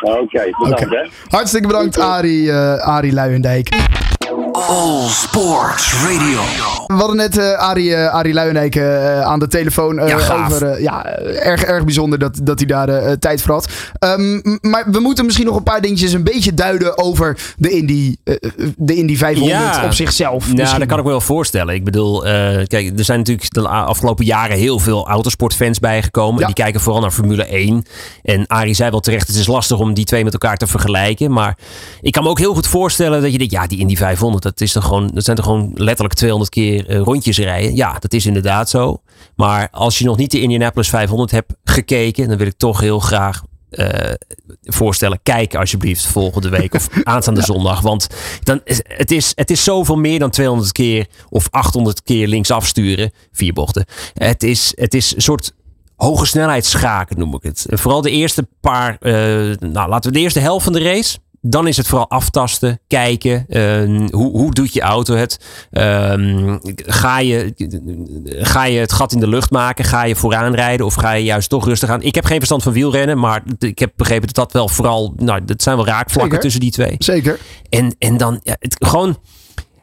[0.00, 0.98] Oké, okay, bedankt okay.
[1.02, 1.10] hè.
[1.28, 3.68] Hartstikke bedankt Arie, Arie Luijendijk.
[4.68, 6.40] All Sports Radio.
[6.86, 10.82] We hadden net uh, Arie, uh, Arie Luijendijk uh, aan de telefoon ja, over.
[10.82, 13.70] ja, erg, erg bijzonder dat, dat hij daar tijd voor had.
[14.18, 18.16] Um, maar we moeten misschien nog een paar dingetjes een beetje duiden over de Indy,
[18.76, 20.46] de Indy 500 ja, op zichzelf.
[20.46, 21.74] Ja, dat kan ik me wel voorstellen.
[21.74, 22.20] Ik bedoel,
[22.66, 26.40] kijk, er zijn natuurlijk de afgelopen jaren heel veel autosportfans bijgekomen.
[26.40, 26.46] Ja.
[26.46, 27.84] Die kijken vooral naar Formule 1.
[28.22, 31.32] En Arie zei wel terecht, het is lastig om die twee met elkaar te vergelijken.
[31.32, 31.58] Maar
[32.00, 34.60] ik kan me ook heel goed voorstellen dat je denkt, ja, die Indy 500, dat,
[34.60, 37.76] is dan gewoon, dat zijn toch gewoon letterlijk 200 keer uh, rondjes rijden.
[37.76, 39.02] Ja, dat is inderdaad zo.
[39.36, 42.98] Maar als je nog niet de Indianapolis 500 hebt gekeken, dan wil ik toch heel
[42.98, 43.88] graag uh,
[44.62, 45.20] voorstellen.
[45.22, 47.46] Kijk alsjeblieft volgende week of aanstaande ja.
[47.46, 47.80] zondag.
[47.80, 48.06] Want
[48.42, 53.12] dan, het, is, het is zoveel meer dan 200 keer of 800 keer links afsturen.
[53.32, 53.84] Vier bochten.
[54.14, 55.52] Het is, het is een soort
[55.96, 57.66] hoge snelheidsschaken noem ik het.
[57.68, 59.12] Vooral de eerste paar, uh,
[59.58, 63.44] nou laten we de eerste helft van de race dan is het vooral aftasten, kijken.
[63.48, 65.40] Uh, hoe, hoe doet je auto het?
[65.72, 66.14] Uh,
[66.76, 67.52] ga, je,
[68.26, 69.84] ga je het gat in de lucht maken?
[69.84, 70.86] Ga je vooraan rijden?
[70.86, 72.02] Of ga je juist toch rustig aan?
[72.02, 75.14] Ik heb geen verstand van wielrennen, maar ik heb begrepen dat dat wel vooral.
[75.16, 76.40] Nou, dat zijn wel raakvlakken Zeker.
[76.40, 76.94] tussen die twee.
[76.98, 77.38] Zeker.
[77.68, 79.18] En, en dan ja, het, gewoon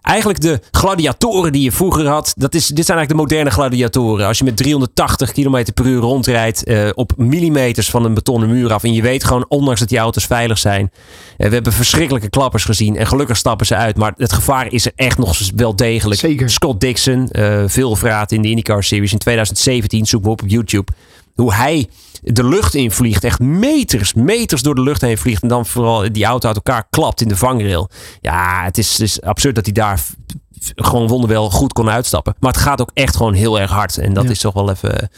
[0.07, 2.33] eigenlijk de gladiatoren die je vroeger had.
[2.37, 4.27] Dat is, dit zijn eigenlijk de moderne gladiatoren.
[4.27, 6.67] Als je met 380 km per uur rondrijdt.
[6.67, 8.83] Uh, op millimeters van een betonnen muur af.
[8.83, 10.91] En je weet gewoon, ondanks dat die auto's veilig zijn.
[11.37, 12.97] Uh, we hebben verschrikkelijke klappers gezien.
[12.97, 13.97] En gelukkig stappen ze uit.
[13.97, 16.19] Maar het gevaar is er echt nog wel degelijk.
[16.19, 16.49] Zeker.
[16.49, 20.05] Scott Dixon, uh, veel vraat in de IndyCar Series in 2017.
[20.05, 20.91] Zoek we op op YouTube.
[21.37, 21.89] Hoe hij
[22.21, 23.23] de lucht in vliegt.
[23.23, 25.41] Echt meters, meters door de lucht heen vliegt.
[25.41, 27.89] En dan vooral die auto uit elkaar klapt in de vangrail.
[28.21, 29.99] Ja, het is, het is absurd dat hij daar
[30.75, 32.35] gewoon wonderwel goed kon uitstappen.
[32.39, 33.97] Maar het gaat ook echt gewoon heel erg hard.
[33.97, 34.29] En dat ja.
[34.29, 35.09] is toch wel even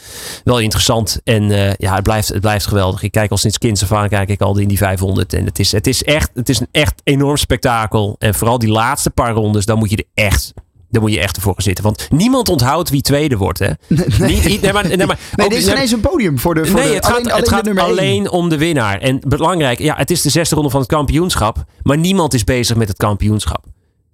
[0.44, 1.20] wel interessant.
[1.24, 3.02] En uh, ja, het blijft, het blijft geweldig.
[3.02, 5.32] Ik kijk al sinds kinds af aan kijk ik al in die 500.
[5.32, 8.16] En het is, het is echt het is een echt enorm spektakel.
[8.18, 10.52] En vooral die laatste paar rondes, dan moet je er echt
[10.90, 11.84] daar moet je echt ervoor gaan zitten.
[11.84, 13.58] Want niemand onthoudt wie tweede wordt.
[13.58, 13.70] Hè?
[13.88, 16.66] Nee, Niet, nee, maar, nee, maar, nee dit is ineens een podium voor de.
[16.66, 19.00] Voor nee, de, het gaat alleen, het alleen, gaat alleen om de winnaar.
[19.00, 21.64] En belangrijk, ja, het is de zesde ronde van het kampioenschap.
[21.82, 23.64] Maar niemand is bezig met het kampioenschap.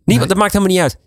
[0.05, 0.29] Niemand.
[0.29, 0.99] Dat maakt helemaal niet uit.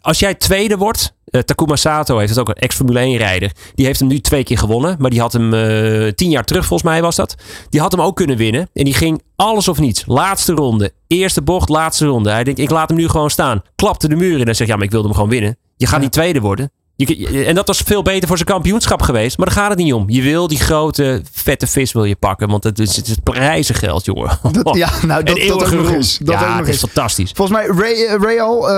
[0.00, 3.52] Als jij tweede wordt, Takuma Sato heeft het ook een ex-Formule 1 rijder.
[3.74, 4.96] Die heeft hem nu twee keer gewonnen.
[4.98, 7.34] Maar die had hem uh, tien jaar terug, volgens mij was dat.
[7.68, 8.68] Die had hem ook kunnen winnen.
[8.72, 10.04] En die ging alles of niets.
[10.06, 10.92] Laatste ronde.
[11.06, 12.30] Eerste bocht, laatste ronde.
[12.30, 13.62] Hij denkt, ik laat hem nu gewoon staan.
[13.74, 15.56] Klapte de muur in en zegt, ja, maar ik wilde hem gewoon winnen.
[15.76, 16.02] Je gaat ja.
[16.02, 16.70] niet tweede worden.
[17.08, 19.38] Je, en dat was veel beter voor zijn kampioenschap geweest.
[19.38, 20.04] Maar daar gaat het niet om.
[20.08, 22.48] Je wil die grote, vette vis wil je pakken.
[22.48, 24.38] Want het is, het is prijzengeld, jongen.
[24.52, 25.94] Dat, ja, nou, dat, dat ook nog roem.
[25.94, 26.18] eens.
[26.18, 27.32] Dat ja, ook nog het is fantastisch.
[27.34, 28.74] Volgens mij, Ray, Rail, uh,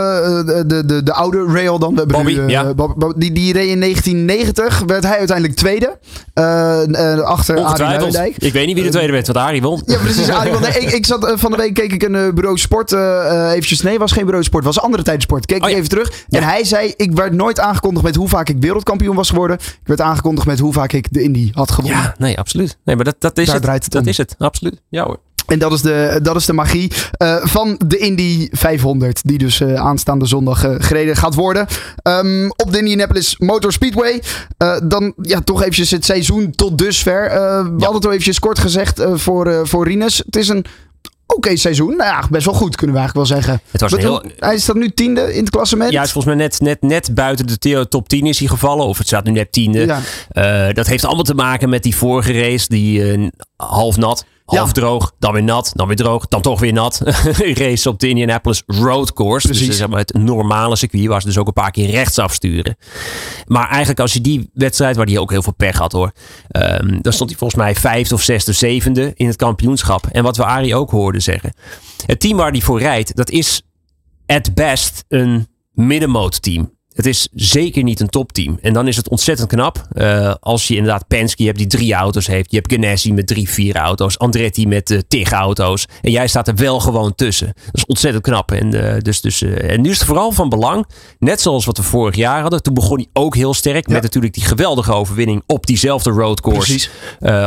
[0.66, 1.90] de, de, de oude Rail dan.
[1.90, 2.74] We hebben Bobby, nu, uh, ja.
[2.74, 4.82] Bob, Bob, die, die reed in 1990.
[4.86, 5.98] Werd hij uiteindelijk tweede.
[6.34, 8.36] Uh, achter Arie Luijendijk.
[8.38, 9.82] Ik weet niet wie de tweede werd, want Arie won.
[9.86, 10.28] Ja, precies.
[10.28, 10.60] Arie won.
[10.60, 12.92] Nee, ik, ik zat, van de week keek ik een bureau sport.
[12.92, 14.64] eventjes, nee, was geen bureau sport.
[14.64, 15.46] was andere tijden sport.
[15.46, 16.12] Keek oh, ik even terug.
[16.28, 19.56] En hij zei, ik werd nooit aangekondigd met hoe vaak ik wereldkampioen was geworden.
[19.58, 22.00] Ik werd aangekondigd met hoe vaak ik de Indy had gewonnen.
[22.00, 22.78] Ja, nee, absoluut.
[22.84, 23.90] Nee, maar dat, dat is Daar het.
[23.90, 24.08] dat om.
[24.08, 24.80] is het, absoluut.
[24.88, 25.18] Ja hoor.
[25.46, 29.20] En dat is de, dat is de magie uh, van de Indy 500.
[29.24, 31.66] Die dus uh, aanstaande zondag uh, gereden gaat worden.
[32.02, 34.22] Um, op de Indianapolis Motor Speedway.
[34.84, 37.22] dan ja, toch eventjes het seizoen tot dusver.
[37.22, 37.70] we ja.
[37.70, 40.22] hadden het al eventjes kort gezegd voor, voor Rinus.
[40.26, 40.64] Het is een
[41.36, 41.96] oké okay seizoen.
[41.96, 43.60] Nou ja, best wel goed kunnen we eigenlijk wel zeggen.
[43.70, 44.22] Het was heel...
[44.38, 45.92] Hij staat nu tiende in het klassement.
[45.92, 48.86] Ja, is volgens mij net, net, net buiten de top 10 is hij gevallen.
[48.86, 49.86] Of het staat nu net tiende.
[49.86, 50.00] Ja.
[50.68, 52.66] Uh, dat heeft allemaal te maken met die vorige race.
[52.68, 54.24] Die uh, half nat.
[54.44, 57.00] Half droog, dan weer nat, dan weer droog, dan toch weer nat.
[57.62, 59.46] race op de Indianapolis Road Course.
[59.46, 59.78] Dus Precies.
[59.78, 62.76] Dus zeg het normale circuit waar ze dus ook een paar keer rechts afsturen.
[63.46, 66.12] Maar eigenlijk als je die wedstrijd, waar hij ook heel veel pech had hoor.
[66.50, 70.06] Um, dan stond hij volgens mij vijfde of zesde, zevende in het kampioenschap.
[70.06, 71.54] En wat we Arie ook hoorden zeggen.
[72.06, 73.62] Het team waar hij voor rijdt, dat is
[74.26, 76.42] at best een middenmoot
[76.94, 78.58] het is zeker niet een topteam.
[78.62, 79.86] En dan is het ontzettend knap.
[79.92, 82.50] Uh, als je inderdaad Penske hebt die drie auto's heeft.
[82.50, 84.18] Je hebt Ganassi met drie, vier auto's.
[84.18, 85.86] Andretti met uh, tig auto's.
[86.02, 87.46] En jij staat er wel gewoon tussen.
[87.46, 88.52] Dat is ontzettend knap.
[88.52, 90.86] En, uh, dus, dus, en nu is het vooral van belang.
[91.18, 92.62] Net zoals wat we vorig jaar hadden.
[92.62, 93.88] Toen begon hij ook heel sterk.
[93.88, 96.88] Met natuurlijk die geweldige overwinning op diezelfde roadcourse.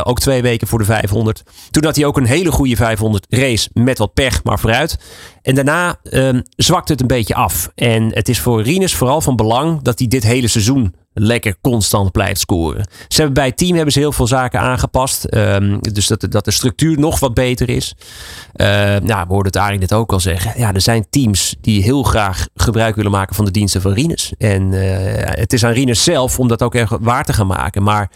[0.02, 1.42] ook twee weken voor de 500.
[1.70, 3.70] Toen had hij ook een hele goede 500 race.
[3.72, 4.98] Met wat pech, maar vooruit.
[5.42, 7.70] En daarna um, zwakt het een beetje af.
[7.74, 12.12] En het is voor Rinus vooral van belang dat hij dit hele seizoen lekker constant
[12.12, 12.88] blijft scoren.
[13.08, 15.34] Ze hebben bij het team hebben ze heel veel zaken aangepast.
[15.34, 17.94] Um, dus dat, dat de structuur nog wat beter is.
[18.52, 20.52] Nou, we hoorden het Arie net ook al zeggen.
[20.56, 24.32] Ja, er zijn teams die heel graag gebruik willen maken van de diensten van Rinus.
[24.38, 24.80] En uh,
[25.14, 27.82] het is aan Rinus zelf om dat ook erg waar te gaan maken.
[27.82, 28.10] Maar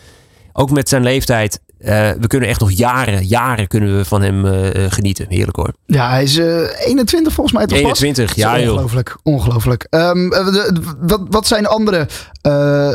[0.52, 4.44] ook met zijn leeftijd uh, we kunnen echt nog jaren, jaren kunnen we van hem
[4.44, 4.52] uh,
[4.88, 5.26] genieten.
[5.28, 5.72] Heerlijk hoor.
[5.86, 9.86] Ja, hij is uh, 21 volgens mij toch 21, ja Ongelooflijk, ongelooflijk.
[9.90, 10.32] Um,
[11.00, 12.08] wat, wat zijn andere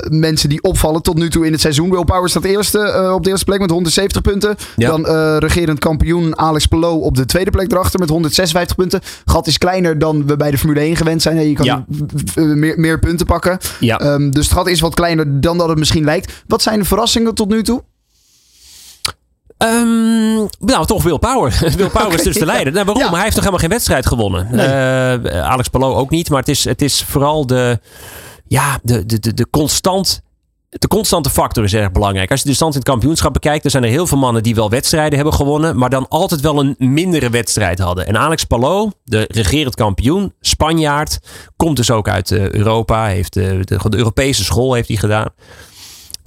[0.10, 1.90] mensen die opvallen tot nu toe in het seizoen?
[1.90, 4.56] Will Power staat eerste, op de eerste plek met 170 punten.
[4.76, 4.90] Ja.
[4.90, 5.06] Dan
[5.40, 9.02] regerend kampioen Alex Pelot op de tweede plek erachter met 156 punten.
[9.26, 11.48] Gat is kleiner dan we bij de Formule 1 gewend zijn.
[11.50, 11.86] Je kan ja.
[12.36, 13.58] meer, meer punten pakken.
[13.80, 14.14] Ja.
[14.14, 16.44] Um, dus het gat is wat kleiner dan dat het misschien lijkt.
[16.48, 17.84] Wat zijn de verrassingen tot nu toe?
[19.58, 21.60] Um, nou, toch Will Power.
[21.78, 22.74] Will Power is dus de leider.
[22.74, 23.14] Nou, waarom?
[23.14, 24.48] Hij heeft toch helemaal geen wedstrijd gewonnen.
[24.52, 24.68] Nee.
[24.68, 26.30] Uh, Alex Palou ook niet.
[26.30, 27.80] Maar het is, het is vooral de,
[28.48, 30.22] ja, de, de, de, de constant
[30.70, 32.32] de constante factor is erg belangrijk.
[32.32, 34.56] Als je de stand in het kampioenschap bekijkt, dan zijn er heel veel mannen die
[34.56, 38.08] wel wedstrijden hebben gewonnen, maar dan altijd wel een mindere wedstrijd hadden.
[38.08, 41.20] En Alex Palou, de regerend kampioen, Spanjaard,
[41.56, 45.30] komt dus ook uit uh, Europa, heeft de, de, de, Europese school heeft hij gedaan.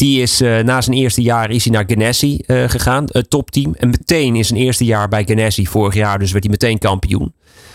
[0.00, 3.74] Die is uh, na zijn eerste jaar is hij naar Ganassi uh, gegaan, het topteam.
[3.74, 7.32] En meteen in zijn eerste jaar bij Ganassi, vorig jaar dus, werd hij meteen kampioen.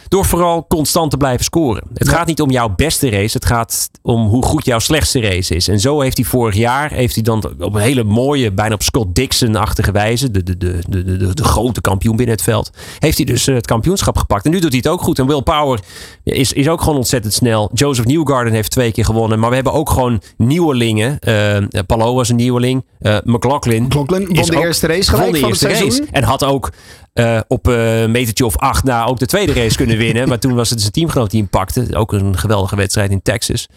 [0.07, 1.83] Door vooral constant te blijven scoren.
[1.93, 3.37] Het gaat niet om jouw beste race.
[3.37, 5.67] Het gaat om hoe goed jouw slechtste race is.
[5.67, 8.83] En zo heeft hij vorig jaar heeft hij dan op een hele mooie, bijna op
[8.83, 10.31] Scott Dixon-achtige wijze.
[10.31, 12.69] De, de, de, de, de, de, grote kampioen binnen het veld.
[12.99, 14.45] Heeft hij dus eh, het kampioenschap gepakt.
[14.45, 15.19] En nu doet hij het ook goed.
[15.19, 15.79] En Will Power
[16.23, 17.69] is, is ook gewoon ontzettend snel.
[17.73, 19.39] Joseph Newgarden heeft twee keer gewonnen.
[19.39, 21.19] Maar we hebben ook gewoon nieuwelingen.
[21.27, 22.85] Uh, Palo was een nieuweling.
[23.01, 23.83] Uh, McLaughlin.
[23.83, 26.07] McLaughlin won de eerste race gelijk van het seizoen.
[26.11, 26.71] En had ook
[27.19, 30.27] uh, op een uh, metertje of acht na ook de tweede race kunnen winnen.
[30.27, 31.87] maar toen was het zijn teamgenoot die hem pakte.
[31.91, 33.67] Ook een geweldige wedstrijd in Texas.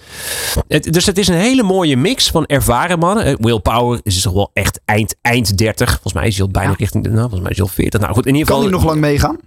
[0.68, 3.28] Het, dus het is een hele mooie mix van ervaren mannen.
[3.28, 5.90] Uh, Will Power is toch wel echt eind, eind 30.
[5.90, 6.76] Volgens mij is hij al bijna ja.
[6.78, 8.00] richting nou, volgens mij is hij al 40.
[8.00, 8.62] Nou goed, in ieder geval.
[8.62, 9.38] Kan hij nog lang meegaan?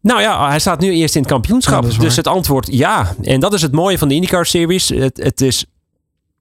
[0.00, 1.84] Nou ja, hij staat nu eerst in het kampioenschap.
[1.90, 3.14] Ja, dus het antwoord ja.
[3.22, 4.88] En dat is het mooie van de IndyCar Series.
[4.88, 5.64] Het, het is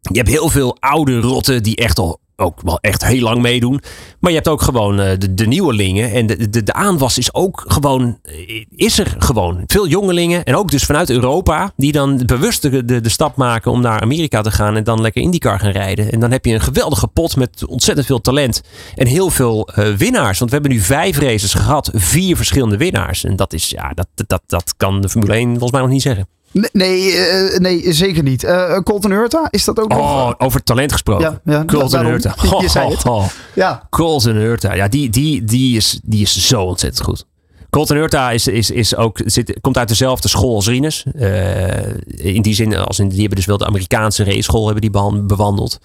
[0.02, 3.82] je hebt heel veel oude rotten die echt al ook wel echt heel lang meedoen.
[4.20, 6.12] Maar je hebt ook gewoon uh, de, de nieuwelingen.
[6.12, 9.64] En de, de, aanwas is ook gewoon, eh, is er gewoon.
[9.68, 11.74] Veel jongelingen en ook dus vanuit Europa.
[11.76, 14.76] Die dan bewust de, de, stap maken om naar Amerika te gaan.
[14.76, 16.12] En dan lekker IndyCar gaan rijden.
[16.12, 18.64] En dan heb je een geweldige pot met ontzettend veel talent.
[18.96, 20.40] En heel veel uh, winnaars.
[20.40, 21.92] Want we hebben nu vijf races gehad.
[21.94, 23.24] Vier verschillende winnaars.
[23.24, 26.02] En dat is, ja, dat, dat, dat kan de Formule 1 volgens mij nog niet
[26.02, 26.28] zeggen.
[26.52, 28.44] Nee, uh, nee zeker niet.
[28.44, 30.40] Uh, Colton Hurta, is dat ook oh, nog?
[30.40, 31.42] over talent gesproken.
[31.44, 32.36] Ja, ja, Colton Hurta.
[32.60, 33.06] je zei het.
[33.06, 33.88] Oh, ja.
[33.90, 37.26] Colton Hurta, ja, die, die, die, is, die is zo ontzettend goed.
[37.70, 41.06] Colton Hurta is, is, is ook, zit, komt uit dezelfde school als Rinus.
[41.16, 44.82] Uh, in die zin, als in, die hebben dus wel de Amerikaanse race school hebben
[44.82, 45.80] die bewandeld.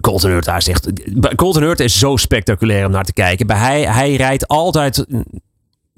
[0.00, 0.88] Colton Hurta is echt...
[1.34, 3.46] Colton Hurta is zo spectaculair om naar te kijken.
[3.46, 5.06] Bij hij, hij rijdt altijd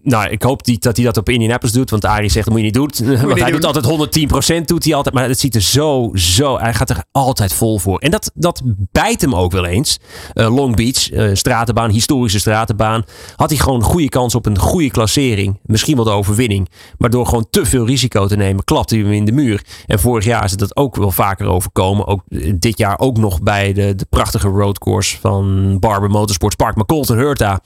[0.03, 1.90] nou, ik hoop die, dat hij dat op Indianapolis doet.
[1.90, 3.18] Want Arie zegt, dat moet je niet doen.
[3.28, 4.20] want hij doet altijd
[4.61, 5.14] 110% doet hij altijd.
[5.14, 6.59] Maar het ziet er zo, zo...
[6.59, 7.98] Hij gaat er altijd vol voor.
[7.98, 9.98] En dat, dat bijt hem ook wel eens.
[10.34, 13.05] Uh, Long Beach, uh, stratenbaan, historische stratenbaan.
[13.36, 15.59] Had hij gewoon een goede kans op een goede klassering.
[15.62, 16.68] Misschien wel de overwinning.
[16.98, 19.64] Maar door gewoon te veel risico te nemen, klapte hij hem in de muur.
[19.86, 22.07] En vorig jaar is het dat ook wel vaker overkomen.
[22.07, 26.76] Ook eh, dit jaar ook nog bij de, de prachtige roadcourse van Barber Motorsports Park.
[26.76, 27.61] Maar Colton Hurta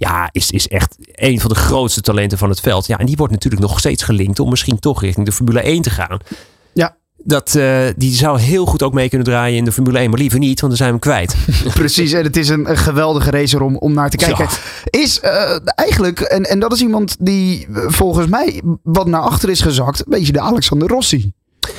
[0.00, 2.86] ja, is, is echt een van de grootste talenten van het veld.
[2.86, 5.82] Ja, en die wordt natuurlijk nog steeds gelinkt om misschien toch richting de Formule 1
[5.82, 6.18] te gaan.
[6.72, 6.96] Ja.
[7.24, 10.10] Dat, eh, die zou heel goed ook mee kunnen draaien in de Formule 1.
[10.10, 11.36] Maar liever niet, want dan zijn we hem kwijt.
[11.74, 14.48] Precies, en het is een, een geweldige racer om, om naar te kijken.
[14.84, 19.48] Is eh, eigenlijk, en, en dat is iemand die eh, volgens mij wat naar achter
[19.48, 21.32] is gezakt, een beetje de Alexander Rossi.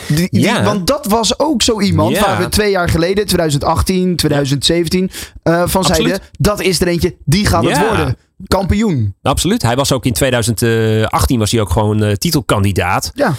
[0.08, 0.64] Die, die- Ja.
[0.64, 2.22] want dat was ook zo iemand Ja.
[2.22, 5.10] waar we twee jaar geleden, 2018, 2017,
[5.44, 5.88] eh, van Absoluut.
[5.88, 8.18] zeiden: dat is er eentje, die gaat het worden.
[8.48, 9.16] Kampioen.
[9.22, 9.62] Absoluut.
[9.62, 13.12] Hij was ook in 2018 was hij ook gewoon eh, titelkandidaat.
[13.14, 13.34] Ja,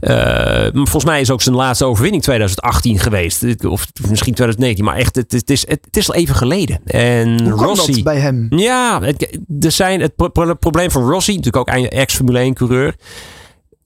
[0.00, 3.42] Eh, volgens mij is ook zijn laatste overwinning 2018 geweest.
[3.66, 4.84] Of misschien 2019.
[4.84, 6.80] Maar echt, het, het, is, het, het is al even geleden.
[6.84, 7.92] En hoe Rossi.
[7.92, 8.46] dat bij hem?
[8.50, 12.94] Ja, het, er zijn het pro- pro- probleem van Rossi, natuurlijk ook ex-Formule 1 coureur.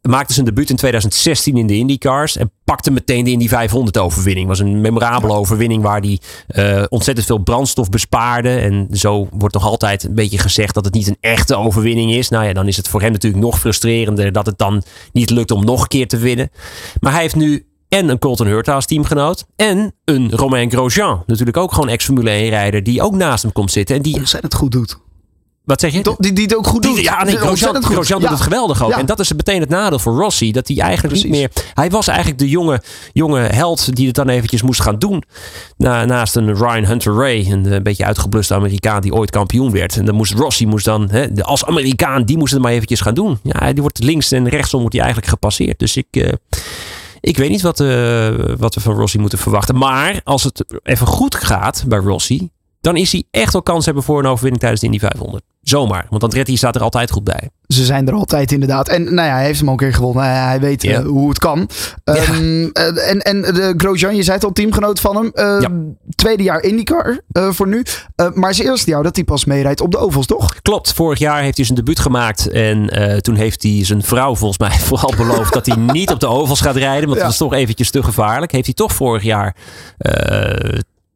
[0.08, 4.48] Maakte zijn debuut in 2016 in de IndyCars en pakte meteen de Indy 500 overwinning.
[4.48, 8.48] Was een memorabele overwinning waar hij eh, ontzettend veel brandstof bespaarde.
[8.48, 12.28] En zo wordt nog altijd een beetje gezegd dat het niet een echte overwinning is.
[12.28, 14.82] Nou ja, dan is het voor hem natuurlijk nog frustrerender dat het dan
[15.12, 16.50] niet lukt om nog een keer te winnen.
[17.00, 19.46] Maar hij heeft nu en een Colton Hurta als teamgenoot.
[19.56, 21.22] En een Romain Grosjean.
[21.26, 23.96] Natuurlijk ook gewoon ex-Formule 1 rijder die ook naast hem komt zitten.
[23.96, 24.98] En die, Ontzettend goed doet.
[25.64, 26.14] Wat zeg je?
[26.18, 26.94] Die, die het ook goed doet.
[26.94, 27.82] Die- ja, nee, Grosjean.
[27.84, 28.34] Grosjean doet Ja.
[28.34, 28.90] het geweldig ook.
[28.90, 28.98] Ja.
[28.98, 30.52] En dat is meteen het nadeel voor Rossi.
[30.52, 31.50] Dat hij eigenlijk niet meer...
[31.74, 35.22] Hij was eigenlijk de jonge, jonge held die het dan eventjes moest gaan doen.
[35.76, 37.46] Na, naast een Ryan Hunter Ray.
[37.50, 39.96] Een, eh, beetje uitgebluste Amerikaan die ooit kampioen werd.
[39.96, 41.08] En dan moest Rossi moest dan...
[41.10, 43.38] Hè, de- als Amerikaan, die moest het maar eventjes gaan doen.
[43.42, 45.78] Ja, die wordt links en rechtsom wordt hij eigenlijk gepasseerd.
[45.78, 46.06] Dus ik...
[46.10, 46.32] eh,
[47.20, 49.76] ik weet niet wat, eh, wat we van Rossi moeten verwachten.
[49.78, 52.48] Maar als het even goed gaat bij Rossi,
[52.80, 55.42] dan is hij echt wel kans hebben voor een overwinning tijdens de Indy 500.
[55.64, 56.06] Zomaar.
[56.10, 57.50] Want Andretti staat er altijd goed bij.
[57.66, 58.88] Ze zijn er altijd inderdaad.
[58.88, 60.24] En nou ja, hij heeft hem ook een keer gewonnen.
[60.24, 61.68] Hij, weet eh, hoe het kan.
[62.04, 65.30] Ehm, eh, en, en de Grosjean, je zei het al, teamgenoot van hem.
[65.34, 65.68] Eh, Ja.
[66.14, 67.82] Tweede jaar IndyCar eh, voor nu.
[68.34, 70.54] Maar zijn eerste jaar dat hij pas meerijdt op de ovals, toch?
[70.62, 72.48] Klopt, vorig jaar heeft hij zijn debuut gemaakt.
[72.48, 72.88] En
[73.22, 76.60] toen heeft hij zijn vrouw volgens mij vooral beloofd dat hij niet op de ovals
[76.60, 77.04] gaat rijden.
[77.04, 77.22] Want Ja.
[77.24, 78.52] dat is toch eventjes te gevaarlijk.
[78.52, 79.56] Heeft hij toch vorig jaar...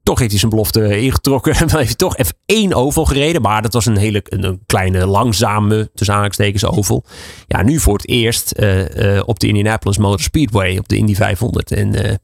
[0.08, 1.52] toch heeft hij zijn belofte ingetrokken.
[1.54, 3.42] En dan heeft hij toch even één oval gereden.
[3.42, 7.04] Maar dat was een hele een, kleine, langzame, tussen aanhalingstekens, oval.
[7.46, 10.78] Ja, nu voor het eerst eh, eh, op de Indianapolis Motor Speedway.
[10.78, 11.72] Op de Indy 500.
[11.72, 12.14] En eh,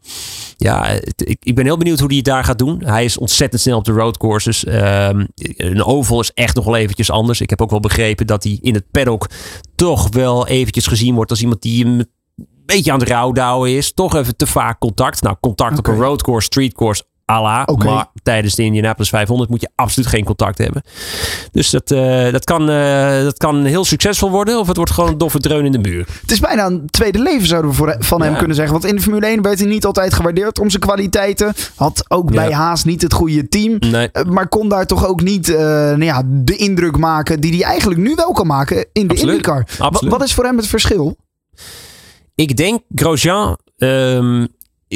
[0.56, 2.82] ja, het- ik, ik ben heel benieuwd hoe hij het daar gaat doen.
[2.84, 4.64] Hij is ontzettend snel op de roadcourses.
[4.64, 5.24] Ehm
[5.56, 7.40] een oval is echt nog wel eventjes anders.
[7.40, 9.26] Ik heb ook wel begrepen dat hij in het paddock
[9.74, 12.06] toch wel eventjes gezien wordt als iemand die een
[12.66, 13.92] beetje aan het rouwdouwen is.
[13.92, 15.22] Toch even te vaak contact.
[15.22, 17.62] Nou, contact op een roadcourse, streetcourse, ala.
[17.66, 17.84] Oké.
[17.84, 20.82] Maar tijdens de Indianapolis 500 moet je absoluut geen contact hebben.
[21.52, 24.58] Dus dat, eh, dat, kan, eh, dat kan heel succesvol worden.
[24.58, 26.06] Of het wordt gewoon een doffe dreun in de muur.
[26.20, 28.72] Het is bijna een tweede leven, zouden we voor, van hem kunnen zeggen.
[28.74, 31.52] Want in de Formule 1 werd hij niet altijd gewaardeerd om zijn kwaliteiten.
[31.74, 32.34] Had ook Ja.
[32.34, 33.76] bij Haas niet het goede team.
[33.80, 34.10] Nee.
[34.10, 37.62] Eh, Maar kon daar toch ook niet eh, nou ja, de indruk maken die hij
[37.62, 39.14] eigenlijk nu wel kan maken in de.
[39.14, 39.66] IndyCar.
[40.00, 41.16] Wat is voor hem het verschil?
[42.34, 44.46] Ik denk Grosjean, ehm,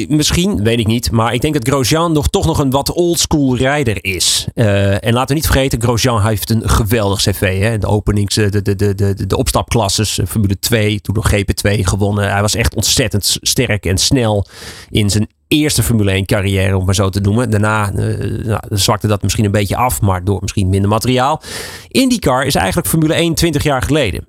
[0.07, 1.11] misschien, weet ik niet.
[1.11, 4.47] Maar ik denk dat Grosjean nog, toch nog een wat oldschool rijder is.
[4.53, 7.59] Eh, en laten we niet vergeten, Grosjean heeft een geweldig cv.
[7.59, 7.77] Hè?
[7.77, 12.31] De openings, de, de, de, de, de opstapklasses, eh, Formule 2, toen nog GP2 gewonnen.
[12.31, 14.45] Hij was echt ontzettend sterk en snel
[14.89, 17.49] in zijn eerste Formule 1 carrière, om maar zo te noemen.
[17.49, 21.41] Daarna eh, nou, zwakte dat misschien een beetje af, maar door misschien minder materiaal.
[21.87, 24.28] IndyCar is eigenlijk Formule 1 20 jaar geleden.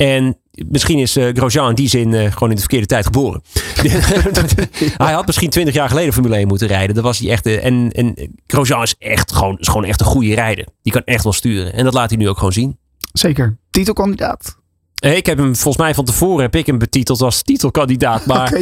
[0.00, 0.36] En
[0.68, 3.42] misschien is eh, Grosjean in die zin eh, gewoon in de verkeerde tijd geboren.
[5.04, 6.94] hij had misschien 20 jaar geleden Formule 1 moeten rijden.
[6.94, 7.46] Dat was hij echt.
[7.46, 10.66] eh, en, en Grosjean is echt gewoon, is gewoon echt een goede rijder.
[10.82, 11.72] Die kan echt wel sturen.
[11.72, 12.78] En dat laat hij nu ook gewoon zien.
[13.12, 13.58] Zeker.
[13.70, 14.58] Titelkandidaat.
[15.00, 18.26] Ik heb hem volgens mij van tevoren heb ik hem betiteld als titelkandidaat.
[18.26, 18.52] Maar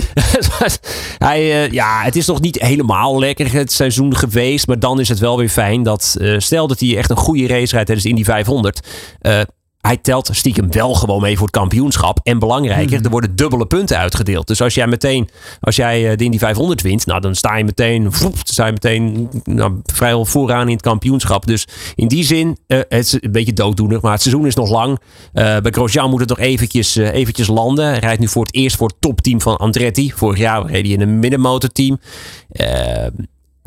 [1.19, 4.67] hij, ja, het is nog niet helemaal lekker het seizoen geweest.
[4.67, 7.73] Maar dan is het wel weer fijn dat stel dat hij echt een goede race
[7.73, 8.87] rijdt tijdens de Indy 500.
[9.21, 9.41] eh,
[9.81, 12.21] hij telt stiekem wel gewoon mee voor het kampioenschap.
[12.23, 14.47] En belangrijker, er worden dubbele punten uitgedeeld.
[14.47, 15.29] Dus als jij meteen,
[15.61, 19.29] als jij de Indy 500 wint, nou dan sta je meteen, dan sta je meteen
[19.45, 21.47] nou, vrijwel vooraan in het kampioenschap.
[21.47, 24.71] Dus in die zin, eh, het is een beetje dooddoener, maar het seizoen is nog
[24.71, 24.99] lang.
[25.33, 27.85] Eh, bij Grosjean moet het nog eventjes, eh, eventjes landen.
[27.85, 30.13] Hij rijdt nu voor het eerst voor het topteam van Andretti.
[30.13, 31.99] Vorig jaar reed hij in een middenmotorteam.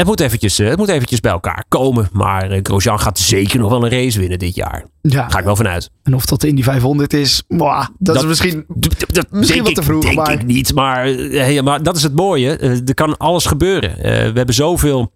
[0.02, 2.10] Het moet, eventjes, eh, het moet eventjes bij elkaar komen.
[2.12, 4.86] Maar eh, Grosjean gaat zeker nog wel een race winnen dit jaar.
[5.02, 5.30] Ja.
[5.30, 5.90] Ga ik wel vanuit.
[6.04, 8.66] En of dat in die 500 is, mwah, dat, is misschien...
[9.12, 12.04] dat Misschien wat te ik- vroeg, Denk maar- ik niet, maar, eh, maar dat is
[12.04, 12.58] het mooie.
[12.86, 13.96] Er kan alles gebeuren.
[14.02, 15.12] We hebben zoveel,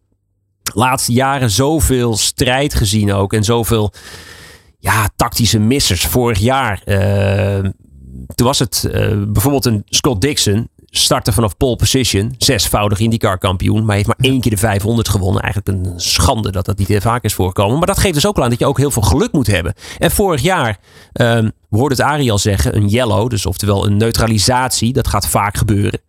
[0.73, 3.33] laatste jaren zoveel strijd gezien ook.
[3.33, 3.93] En zoveel
[4.79, 6.05] ja, tactische missers.
[6.05, 6.81] Vorig jaar,
[8.35, 8.87] toen was het
[9.27, 10.69] bijvoorbeeld een Scott Dixon.
[10.97, 12.35] Startte vanaf pole position.
[12.37, 13.85] Zesvoudig IndyCar kampioen.
[13.85, 15.41] Maar heeft maar één keer de 500 gewonnen.
[15.41, 17.77] Eigenlijk een schande dat dat niet heel vaak is voorgekomen.
[17.77, 19.73] Maar dat geeft dus ook aan dat je ook heel veel geluk moet hebben.
[19.97, 20.77] En vorig jaar,
[21.13, 23.29] um, we hoorden het Ari al zeggen, een yellow.
[23.29, 24.93] Dus oftewel een neutralisatie.
[24.93, 25.99] Dat gaat vaak gebeuren.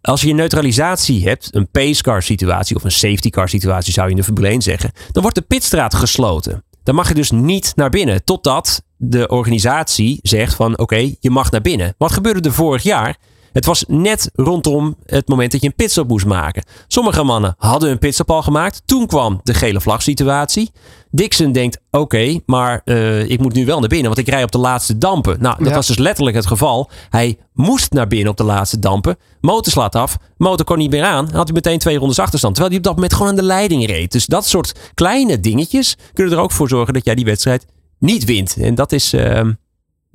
[0.00, 4.12] Als je een neutralisatie hebt, een pacecar situatie of een safety car situatie zou je
[4.12, 4.92] in de Formule 1 zeggen.
[5.12, 6.64] Dan wordt de pitstraat gesloten.
[6.82, 8.24] Dan mag je dus niet naar binnen.
[8.24, 11.94] Totdat de organisatie zegt van oké, je mag naar binnen.
[11.98, 13.16] Wat gebeurde er vorig jaar?
[13.56, 16.64] Het was net rondom het moment dat je een pitstop moest maken.
[16.86, 18.82] Sommige mannen hadden een pitstop al gemaakt.
[18.84, 20.70] Toen kwam de gele vlag situatie.
[21.10, 24.52] Dixon denkt, oké, maar uh, ik moet nu wel naar binnen, want ik rij op
[24.52, 25.36] de laatste dampen.
[25.40, 26.90] Nou, dat was dus letterlijk het geval.
[27.10, 29.16] Hij moest naar binnen op de laatste dampen.
[29.40, 31.24] Motor slaat af, motor kon niet meer aan.
[31.32, 32.54] Had hij meteen twee rondes achterstand.
[32.54, 34.12] Terwijl hij op dat moment gewoon aan de leiding reed.
[34.12, 37.66] Dus dat soort kleine dingetjes kunnen er ook voor zorgen dat jij die wedstrijd
[37.98, 38.56] niet wint.
[38.56, 39.14] En dat is...
[39.14, 39.40] Uh,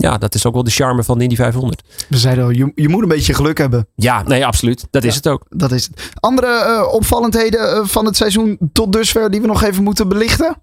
[0.02, 1.82] ja, dat is ook wel de charme van de Indy 500.
[2.10, 3.88] We zeiden al, je, je moet een beetje geluk hebben.
[3.96, 4.88] Ja, nee, absoluut.
[4.92, 5.46] Dat is het ook.
[5.50, 6.10] Dat is het.
[6.20, 10.58] Andere uh, opvallendheden uh, van het seizoen tot dusver die we nog even moeten belichten?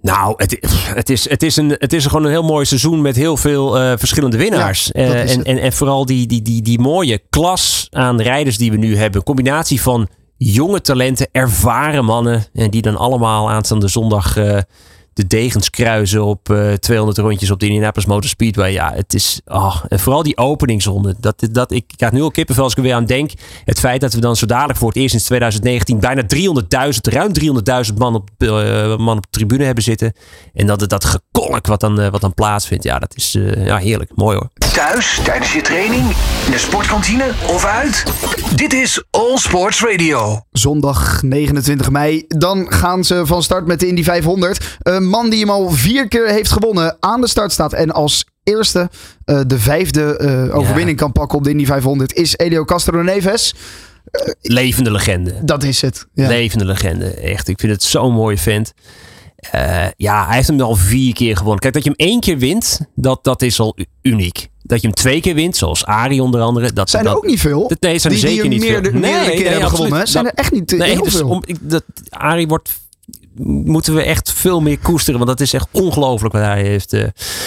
[0.00, 0.58] Nou, het,
[0.94, 3.80] het, is, het, is een, het is gewoon een heel mooi seizoen met heel veel
[3.80, 4.90] uh, verschillende winnaars.
[4.92, 8.76] Ja, en, en, en vooral die, die, die, die mooie klas aan rijders die we
[8.76, 9.18] nu hebben.
[9.18, 12.44] Een combinatie van jonge talenten, ervaren mannen.
[12.52, 14.36] En die dan allemaal aanstaande zondag
[15.16, 18.72] de degens kruisen op uh, eh, 200 rondjes op de Indianapolis Motor Speedway.
[18.72, 19.40] Ja, het is.
[19.44, 21.14] Oh, en vooral die openingsronde.
[21.20, 23.30] Dat, dat, ik krijg nu al kippenvel als ik er weer aan denk.
[23.64, 27.30] Het feit dat we dan zo dadelijk voor het eerst sinds 2019 bijna 300.000, ruim
[27.90, 30.12] 300.000 man op, uh, man op de tribune hebben zitten.
[30.54, 32.84] En dat dat gekolk wat dan, uh, wat dan plaatsvindt.
[32.84, 34.10] Ja, dat is ja, heerlijk.
[34.14, 34.48] Mooi hoor.
[34.72, 36.04] Thuis, tijdens je training,
[36.44, 38.04] in de sportkantine of uit.
[38.54, 40.40] Dit is All Sports Radio.
[40.52, 42.24] Zondag 29 mei.
[42.28, 44.78] Dan gaan ze van start met de Indy 500
[45.08, 47.72] man die hem al vier keer heeft gewonnen aan de start staat.
[47.72, 48.90] En als eerste
[49.26, 51.04] uh, de vijfde uh, overwinning ja.
[51.04, 53.54] kan pakken op de Indy 500 is Elio Castro Neves.
[54.10, 55.34] Uh, Levende legende.
[55.44, 56.06] Dat is het.
[56.14, 56.28] Ja.
[56.28, 57.10] Levende legende.
[57.10, 57.48] Echt.
[57.48, 58.72] Ik vind het zo'n mooie vent.
[59.96, 61.60] ja, hij heeft hem al vier keer gewonnen.
[61.60, 64.48] Kijk, dat je hem één keer wint, dat, dat is al uniek.
[64.62, 66.72] Dat je hem twee keer wint, zoals Ari onder andere.
[66.72, 67.68] Dat, zijn er dat, ook niet veel.
[67.68, 69.00] Dat, nee, zijn er die, zeker die niet meer, veel.
[69.00, 70.08] Nee, nee, gewonnen.
[70.08, 71.28] Zijn er echt niet nee, heel dus veel.
[71.28, 72.70] Om, dat, Ari wordt
[73.44, 75.18] moeten we echt veel meer koesteren.
[75.18, 77.04] Want dat is echt ongelooflijk wat hij heeft uh,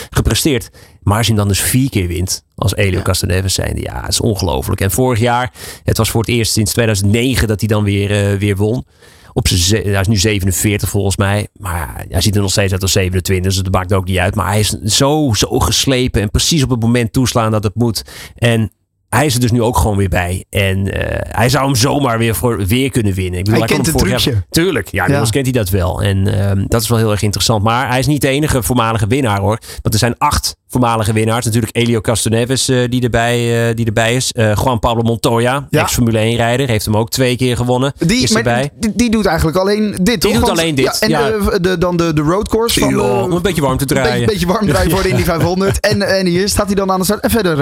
[0.10, 0.70] gepresteerd.
[1.04, 3.04] Maar als je hem dan dus vier keer wint, als Elio ja.
[3.04, 4.82] Castaneves zijnde, ja, dat is ongelooflijk.
[4.82, 8.40] En vorig jaar, het was voor het eerst sinds 2009 dat hij dan weer, uh,
[8.40, 8.86] weer won.
[9.34, 11.48] Op zijn, hij is nu 47 volgens mij.
[11.54, 13.54] Maar hij ziet er nog steeds uit als 27.
[13.54, 14.36] Dus dat maakt ook niet uit.
[14.36, 16.22] Maar hij is zo, zo geslepen.
[16.22, 18.04] En precies op het moment toeslaan dat het moet.
[18.36, 18.72] En
[19.10, 20.46] hij is er dus nu ook gewoon weer bij.
[20.50, 23.40] En uh, hij zou hem zomaar weer, voor, weer kunnen winnen.
[23.40, 24.32] Ik bedoel, hij, hij kent het trucje.
[24.32, 25.24] Jaar, tuurlijk, ja, ja.
[25.30, 26.02] kent hij dat wel.
[26.02, 27.64] En uh, dat is wel heel erg interessant.
[27.64, 29.60] Maar hij is niet de enige voormalige winnaar hoor.
[29.82, 31.46] Want er zijn acht voormalige winnaars.
[31.46, 34.32] Natuurlijk Elio Castaneves uh, die, erbij, uh, die erbij is.
[34.36, 35.82] Uh, Juan Pablo Montoya, ja.
[35.82, 36.68] ex-Formule 1 rijder.
[36.68, 37.94] Heeft hem ook twee keer gewonnen.
[37.98, 38.70] Die, is erbij.
[38.80, 40.32] Die, die, doet eigenlijk alleen dit, Die toch?
[40.32, 41.30] doet Want, alleen dit, Ja, en ja.
[41.30, 42.94] De, de, dan de, de roadcourse van...
[42.94, 44.26] De- om een beetje warm te een beetje, draaien.
[44.28, 45.80] beetje warm draaien voor de Indy 500.
[45.80, 47.24] En, en hier staat hij dan aan de start.
[47.24, 47.60] En verder...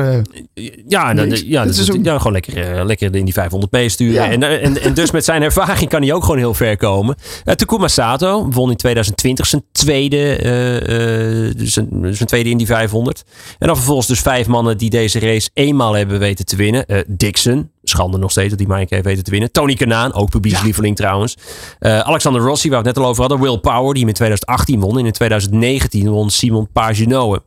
[0.53, 1.66] eh, Ja, dan, ja,
[2.01, 4.14] ja gewoon lekker, eh, lekker in die 500 meesturen.
[4.14, 4.30] Ja.
[4.32, 7.16] En, eh, en, en dus met zijn ervaring kan hij ook gewoon heel ver komen.
[7.55, 12.95] Takuma Sato won in 2020 zijn tweede, eh, eh, zijn, zijn tweede Indy 500.
[13.06, 16.86] En dan vervolgens dus vijf mannen die deze race eenmaal hebben weten te winnen.
[16.86, 19.52] Eh, Dixon, schande nog steeds dat hij maar een keer heeft weten te winnen.
[19.52, 21.38] Tony Kanaan, ook publiekslieveling trouwens.
[21.80, 23.41] Eh, Alexander Rossi, waar we het net al over hadden.
[23.41, 25.00] Will Power, die hem in 2018 won.
[25.00, 27.41] En in 2019 won Simon Pagenaud.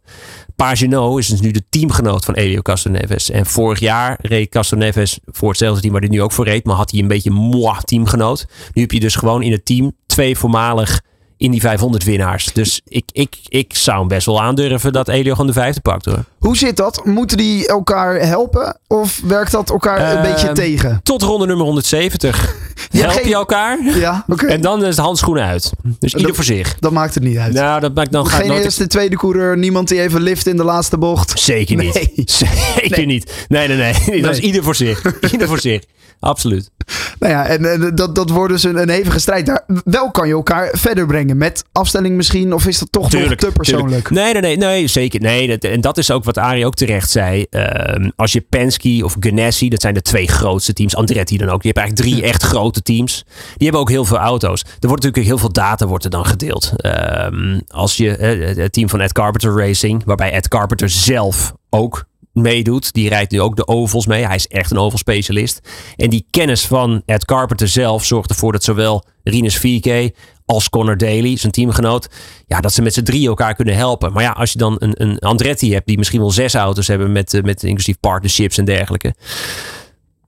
[0.57, 3.31] Pagenaud is dus nu de teamgenoot van Elio Castroneves.
[3.31, 6.65] En vorig jaar reed Castroneves voor hetzelfde team waar hij nu ook voor reed.
[6.65, 8.47] Maar had hij een beetje moi teamgenoot.
[8.73, 11.01] Nu heb je dus gewoon in het team twee voormalig
[11.41, 12.53] in die 500 winnaars.
[12.53, 16.05] Dus ik, ik, ik zou hem best wel aandurven dat Elio gewoon de vijfde pakt
[16.05, 16.25] hoor.
[16.39, 17.05] hoe zit dat?
[17.05, 18.79] Moeten die elkaar helpen?
[18.87, 21.01] Of werkt dat elkaar een Ehm, beetje tegen?
[21.03, 22.55] Tot ronde nummer 170.
[22.93, 23.79] Ja, Help je elkaar?
[23.99, 24.47] Ja, oké.
[24.47, 25.73] En dan is de handschoenen uit.
[25.99, 26.79] Dus ieder voor zich.
[26.79, 27.53] Dat maakt het niet uit.
[27.53, 29.59] Nou, dat maakt dan Geen eerste, tweede coureur.
[29.59, 31.39] Niemand die even lift in de laatste bocht.
[31.41, 31.95] Zeker niet.
[31.95, 32.13] Nee.
[32.25, 33.07] Zeker Nee.
[33.07, 33.33] niet.
[33.49, 33.77] Nee, nee,
[34.07, 34.23] nee.
[34.23, 35.03] Dat is ieder voor zich.
[35.33, 35.83] Ieder voor zich.
[36.21, 36.71] Absoluut.
[37.19, 39.65] Nou ja, en, en dat, dat wordt dus een, een hevige strijd daar.
[39.85, 41.37] Wel kan je elkaar verder brengen.
[41.37, 42.53] Met afstelling misschien.
[42.53, 44.09] Of is dat toch nog te persoonlijk?
[44.09, 44.11] tuurlijk.
[44.11, 45.21] Nee, nee, nee, nee, zeker.
[45.21, 47.47] Nee, dat, en dat is ook wat Arie ook terecht zei.
[47.51, 50.97] Ehm, als je Penske of Ganassi, dat zijn de twee grootste teams.
[50.97, 51.63] Andretti dan ook.
[51.63, 53.25] Je hebt eigenlijk drie echt grote teams.
[53.57, 54.61] Die hebben ook heel veel auto's.
[54.61, 56.73] Er wordt natuurlijk heel veel data wordt er dan gedeeld.
[56.77, 62.09] Ehm, als je eh, het team van Ed Carpenter Racing, waarbij Ed Carpenter zelf ook
[62.33, 62.93] meedoet.
[62.93, 64.27] Die rijdt nu ook de ovals mee.
[64.27, 65.61] Hij is echt een oval specialist.
[65.97, 70.97] En die kennis van Ed Carpenter zelf zorgt ervoor dat zowel Rinus 4K als Connor
[70.97, 72.09] Daly, zijn teamgenoot.
[72.47, 74.13] Ja, dat ze met z'n drie elkaar kunnen helpen.
[74.13, 77.13] Maar ja, als je dan een, een Andretti hebt die misschien wel zes auto's hebben
[77.13, 79.15] met, eh, met inclusief partnerships en dergelijke.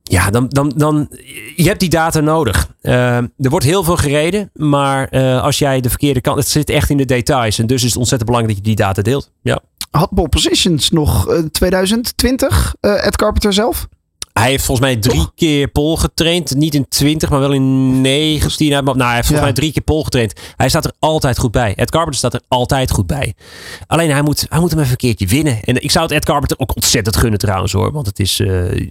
[0.03, 1.09] Ja, dan, dan, dan
[1.57, 2.69] je hebt die data nodig.
[2.83, 6.71] Uh, er wordt heel veel gereden, maar uh, als jij de verkeerde kant, het zit
[6.71, 7.59] echt in de details.
[7.59, 9.31] En dus is het ontzettend belangrijk dat je die data deelt.
[9.43, 9.61] Ja.
[9.93, 13.89] Had Pole Positions nog uh, 2020, Ed Carpenter zelf?
[14.33, 15.33] Hij heeft volgens mij drie Toch?
[15.35, 16.55] keer pol getraind.
[16.55, 18.69] Niet in 20, maar wel in 19.
[18.69, 19.41] Nou, hij heeft volgens ja.
[19.41, 20.41] mij drie keer pol getraind.
[20.57, 21.75] Hij staat er altijd goed bij.
[21.77, 23.35] Ed Carpenter staat er altijd goed bij.
[23.87, 25.63] Alleen hij moet, hij moet hem even een keertje winnen.
[25.63, 27.93] En ik zou het Ed Carpenter ook ontzettend gunnen trouwens hoor.
[27.93, 28.91] Want het is uh,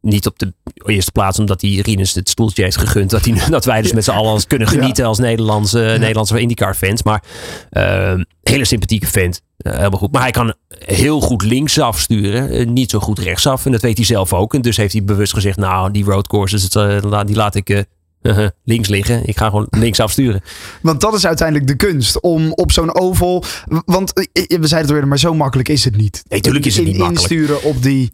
[0.00, 0.52] niet op de
[0.84, 3.10] eerste plaats omdat hij Rinus het stoeltje heeft gegund.
[3.10, 5.96] Dat, hij, dat wij dus met z'n allen kunnen genieten als Nederlandse, ja.
[5.96, 7.02] Nederlandse IndyCar fans.
[7.02, 7.22] Maar
[7.70, 9.40] uh, hele sympathieke vent.
[9.58, 10.12] Uh, helemaal goed.
[10.12, 12.60] Maar hij kan heel goed linksaf sturen.
[12.60, 13.66] Uh, niet zo goed rechtsaf.
[13.66, 14.54] En dat weet hij zelf ook.
[14.54, 17.68] En dus heeft hij bewust gezegd, nou die roadcourses, die laat ik...
[17.68, 17.80] Uh,
[18.64, 19.26] links liggen.
[19.26, 20.40] Ik ga gewoon links afsturen.
[20.82, 22.20] Want dat is uiteindelijk de kunst.
[22.20, 23.44] Om op zo'n oval.
[23.84, 26.22] Want we zeiden het weer, maar zo makkelijk is het niet.
[26.28, 27.30] Nee, tuurlijk is het niet makkelijk.
[27.30, 28.12] Insturen op die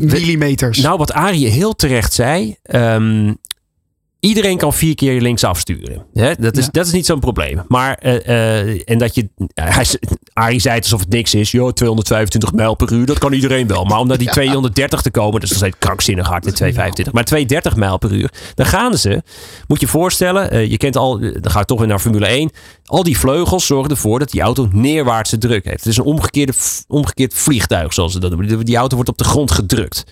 [0.00, 0.78] millimeters.
[0.78, 2.56] Nou, wat Arie heel terecht zei.
[2.74, 3.38] Um,
[4.20, 6.06] iedereen kan vier keer links afsturen.
[6.14, 6.34] Hè?
[6.38, 6.70] Dat, is, ja.
[6.70, 7.62] dat is niet zo'n probleem.
[7.68, 9.86] Maar, uh, uh, en dat je, hij,
[10.32, 11.50] Arie zei het alsof het niks is.
[11.50, 13.84] Joh, 225 mijl per uur, dat kan iedereen wel.
[13.84, 14.32] Maar om naar die ja.
[14.32, 17.14] 230 te komen, dat is nog krankzinnig hard, de 225.
[17.14, 19.22] Maar 230 mijl per uur, dan gaan ze.
[19.66, 22.50] Moet je voorstellen, uh, je kent al, dan ga ik toch weer naar Formule 1.
[22.84, 25.76] Al die vleugels zorgen ervoor dat die auto neerwaartse druk heeft.
[25.76, 26.52] Het is een omgekeerde,
[26.88, 28.64] omgekeerd vliegtuig, zoals ze dat noemen.
[28.64, 30.04] Die auto wordt op de grond gedrukt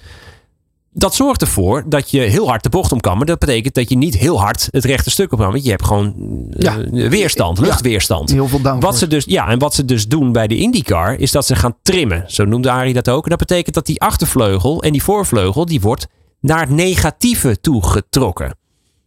[0.93, 3.17] dat zorgt ervoor dat je heel hard de bocht om kan.
[3.17, 5.51] Maar dat betekent dat je niet heel hard het rechte stuk op kan.
[5.51, 6.15] Want je hebt gewoon
[6.51, 6.79] ja.
[6.79, 8.29] uh, weerstand, luchtweerstand.
[8.29, 8.87] Ja, heel veel downforce.
[8.87, 11.57] Wat ze dus, ja, en wat ze dus doen bij de IndyCar is dat ze
[11.57, 12.25] gaan trimmen.
[12.27, 13.25] Zo noemde Arie dat ook.
[13.25, 16.07] En dat betekent dat die achtervleugel en die voorvleugel, die wordt
[16.41, 18.57] naar het negatieve toe getrokken.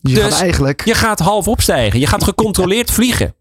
[0.01, 0.85] Je dus gaat eigenlijk...
[0.85, 1.99] je gaat half opstijgen.
[1.99, 3.33] Je gaat gecontroleerd vliegen.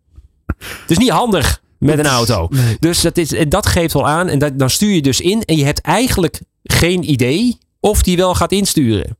[0.56, 2.46] Het is niet handig met een auto.
[2.50, 2.76] Nee.
[2.80, 4.28] Dus dat, is, dat geeft wel aan.
[4.28, 5.42] En dat, dan stuur je dus in.
[5.44, 9.16] En je hebt eigenlijk geen idee of die wel gaat insturen.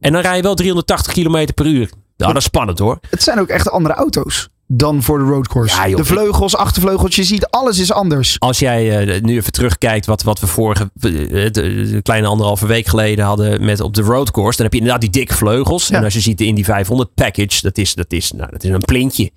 [0.00, 1.90] En dan rij je wel 380 km per uur.
[2.16, 2.98] Nou, dat is spannend hoor.
[3.10, 5.76] Het zijn ook echt andere auto's dan voor de roadcourse.
[5.76, 8.36] Ja, joh, de vleugels, achtervleugels, je ziet alles is anders.
[8.38, 12.86] Als jij uh, nu even terugkijkt wat, wat we vorige uh, de kleine anderhalve week
[12.86, 15.88] geleden hadden met op de roadcourse, dan heb je inderdaad die dikke vleugels.
[15.88, 15.96] Ja.
[15.96, 18.70] En als je ziet de Indy 500 package, dat is, dat is, nou, dat is
[18.70, 19.30] een plintje.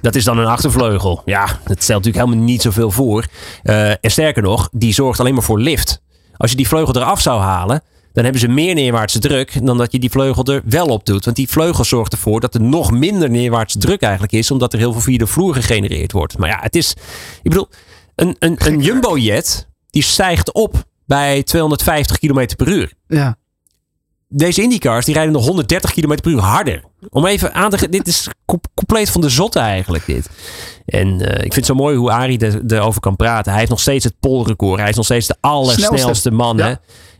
[0.00, 1.22] Dat is dan een achtervleugel.
[1.24, 3.26] Ja, dat stelt natuurlijk helemaal niet zoveel voor.
[3.64, 6.02] Uh, en sterker nog, die zorgt alleen maar voor lift.
[6.36, 9.92] Als je die vleugel eraf zou halen, dan hebben ze meer neerwaartse druk dan dat
[9.92, 11.24] je die vleugel er wel op doet.
[11.24, 14.78] Want die vleugel zorgt ervoor dat er nog minder neerwaartse druk eigenlijk is, omdat er
[14.78, 16.38] heel veel via de vloer gegenereerd wordt.
[16.38, 16.94] Maar ja, het is,
[17.42, 17.68] ik bedoel,
[18.14, 22.92] een, een, een jumbo-jet die stijgt op bij 250 km per uur.
[23.06, 23.36] Ja.
[24.28, 26.84] Deze IndyCars die rijden nog 130 km per uur harder.
[27.08, 28.28] Om even aan te dit is
[28.74, 30.28] compleet van de zotte eigenlijk dit.
[30.84, 33.50] En uh, ik vind het zo mooi hoe Arie erover kan praten.
[33.50, 34.80] Hij heeft nog steeds het polrecord.
[34.80, 36.56] Hij is nog steeds de allersnelste man.
[36.56, 36.66] Ja.
[36.66, 36.74] Hè?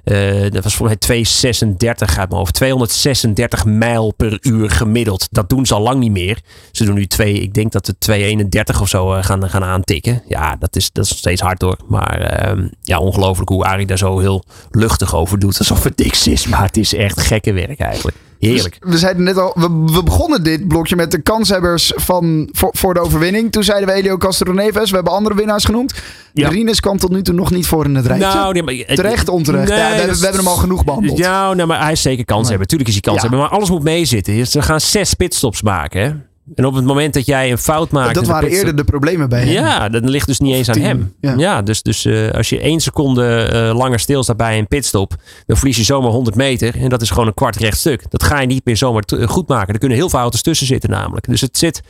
[0.05, 2.55] Uh, dat was voor mij 236 uit mijn hoofd.
[2.55, 5.29] 236 mijl per uur gemiddeld.
[5.31, 6.41] Dat doen ze al lang niet meer.
[6.73, 10.23] Ze doen nu twee, ik denk dat ze 231 of zo uh, gaan, gaan aantikken.
[10.29, 11.79] Ja, dat is, dat is steeds hard hoor.
[11.87, 15.59] Maar uh, ja, ongelooflijk hoe Arie daar zo heel luchtig over doet.
[15.59, 16.47] Alsof het niks is.
[16.47, 18.17] Maar het is echt gekke werk eigenlijk.
[18.49, 18.76] Heerlijk.
[18.80, 22.70] Dus we zeiden net al, we, we, begonnen dit blokje met de kanshebbers van, voor,
[22.72, 23.53] voor de overwinning.
[23.53, 24.90] Toen zeiden we Elio Castroneves.
[24.90, 25.95] We hebben andere winnaars genoemd.
[26.32, 26.49] Ja.
[26.49, 28.26] Rines kwam tot nu toe nog niet voor in het rijtje.
[28.26, 29.68] Nou, nee, maar, Terecht, onterecht.
[29.68, 31.18] Nee, ja, we, we, hebben hem al genoeg behandeld.
[31.18, 32.66] Ja, nee, maar hij is zeker kans hebben.
[32.66, 33.40] Tuurlijk is hij kans hebben.
[33.40, 34.47] Maar alles moet meezitten.
[34.47, 36.03] Ze gaan zes pitstops maken.
[36.03, 36.12] Hè?
[36.55, 38.14] En op het moment dat jij een fout maakt.
[38.14, 39.53] Dat waren eerder de problemen bij hem.
[39.53, 41.14] Ja, dat ligt dus niet eens aan hem.
[41.20, 45.14] Ja, ja dus, dus uh, als je één seconde uh, langer stilstaat bij een pitstop.
[45.47, 46.80] dan verlies je zomaar 100 meter.
[46.80, 48.11] En dat is gewoon een kwart recht stuk.
[48.11, 49.72] Dat ga je niet meer zomaar goed maken.
[49.72, 51.26] Er kunnen heel veel auto's tussen zitten, namelijk.
[51.26, 51.82] Dus het zit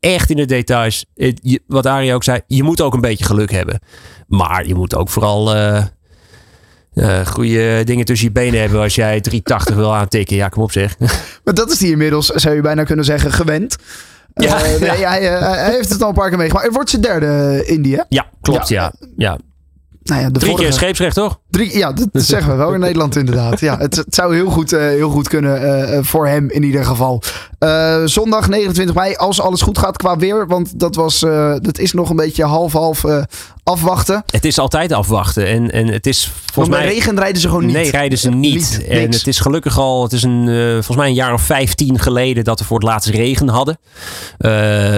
[0.00, 1.04] echt in de details.
[1.14, 3.80] Het, je, wat Arie ook zei, je moet ook een beetje geluk hebben.
[4.26, 5.56] Maar je moet ook vooral.
[5.56, 5.84] Uh,
[6.94, 10.36] uh, goede dingen tussen je benen hebben als jij 380 wil aantikken.
[10.36, 10.96] Ja, kom op zeg.
[11.44, 13.76] Maar dat is hij inmiddels, zou je bijna kunnen zeggen, gewend.
[14.34, 15.10] Ja, uh, nee, ja.
[15.10, 16.72] Hij, hij, heeft het al een paar keer meegemaakt.
[16.72, 18.06] Wordt zijn derde India.
[18.08, 18.68] Ja, klopt.
[18.68, 18.92] Ja.
[19.00, 19.08] ja.
[19.16, 19.38] ja.
[20.10, 20.68] Nou ja, de Drie vorige...
[20.68, 21.40] keer scheepsrecht, toch?
[21.50, 23.60] Drie, ja, dat zeggen we wel in Nederland inderdaad.
[23.60, 26.84] Ja, het, het zou heel goed, uh, heel goed kunnen uh, voor hem in ieder
[26.84, 27.22] geval.
[27.58, 30.46] Uh, zondag 29 mei, als alles goed gaat qua weer.
[30.46, 31.18] Want dat, was,
[31.60, 33.04] dat is nog een beetje half-half
[33.62, 34.22] afwachten.
[34.30, 35.46] Het is altijd afwachten.
[35.46, 36.86] En, en het is volgens mij...
[36.86, 37.74] regen rijden ze gewoon niet.
[37.74, 38.54] Nee, rijden ze niet.
[38.54, 39.16] niet en niks.
[39.16, 40.02] het is gelukkig al...
[40.02, 43.08] Het is een, volgens mij een jaar of 15 geleden dat we voor het laatst
[43.08, 43.78] regen hadden.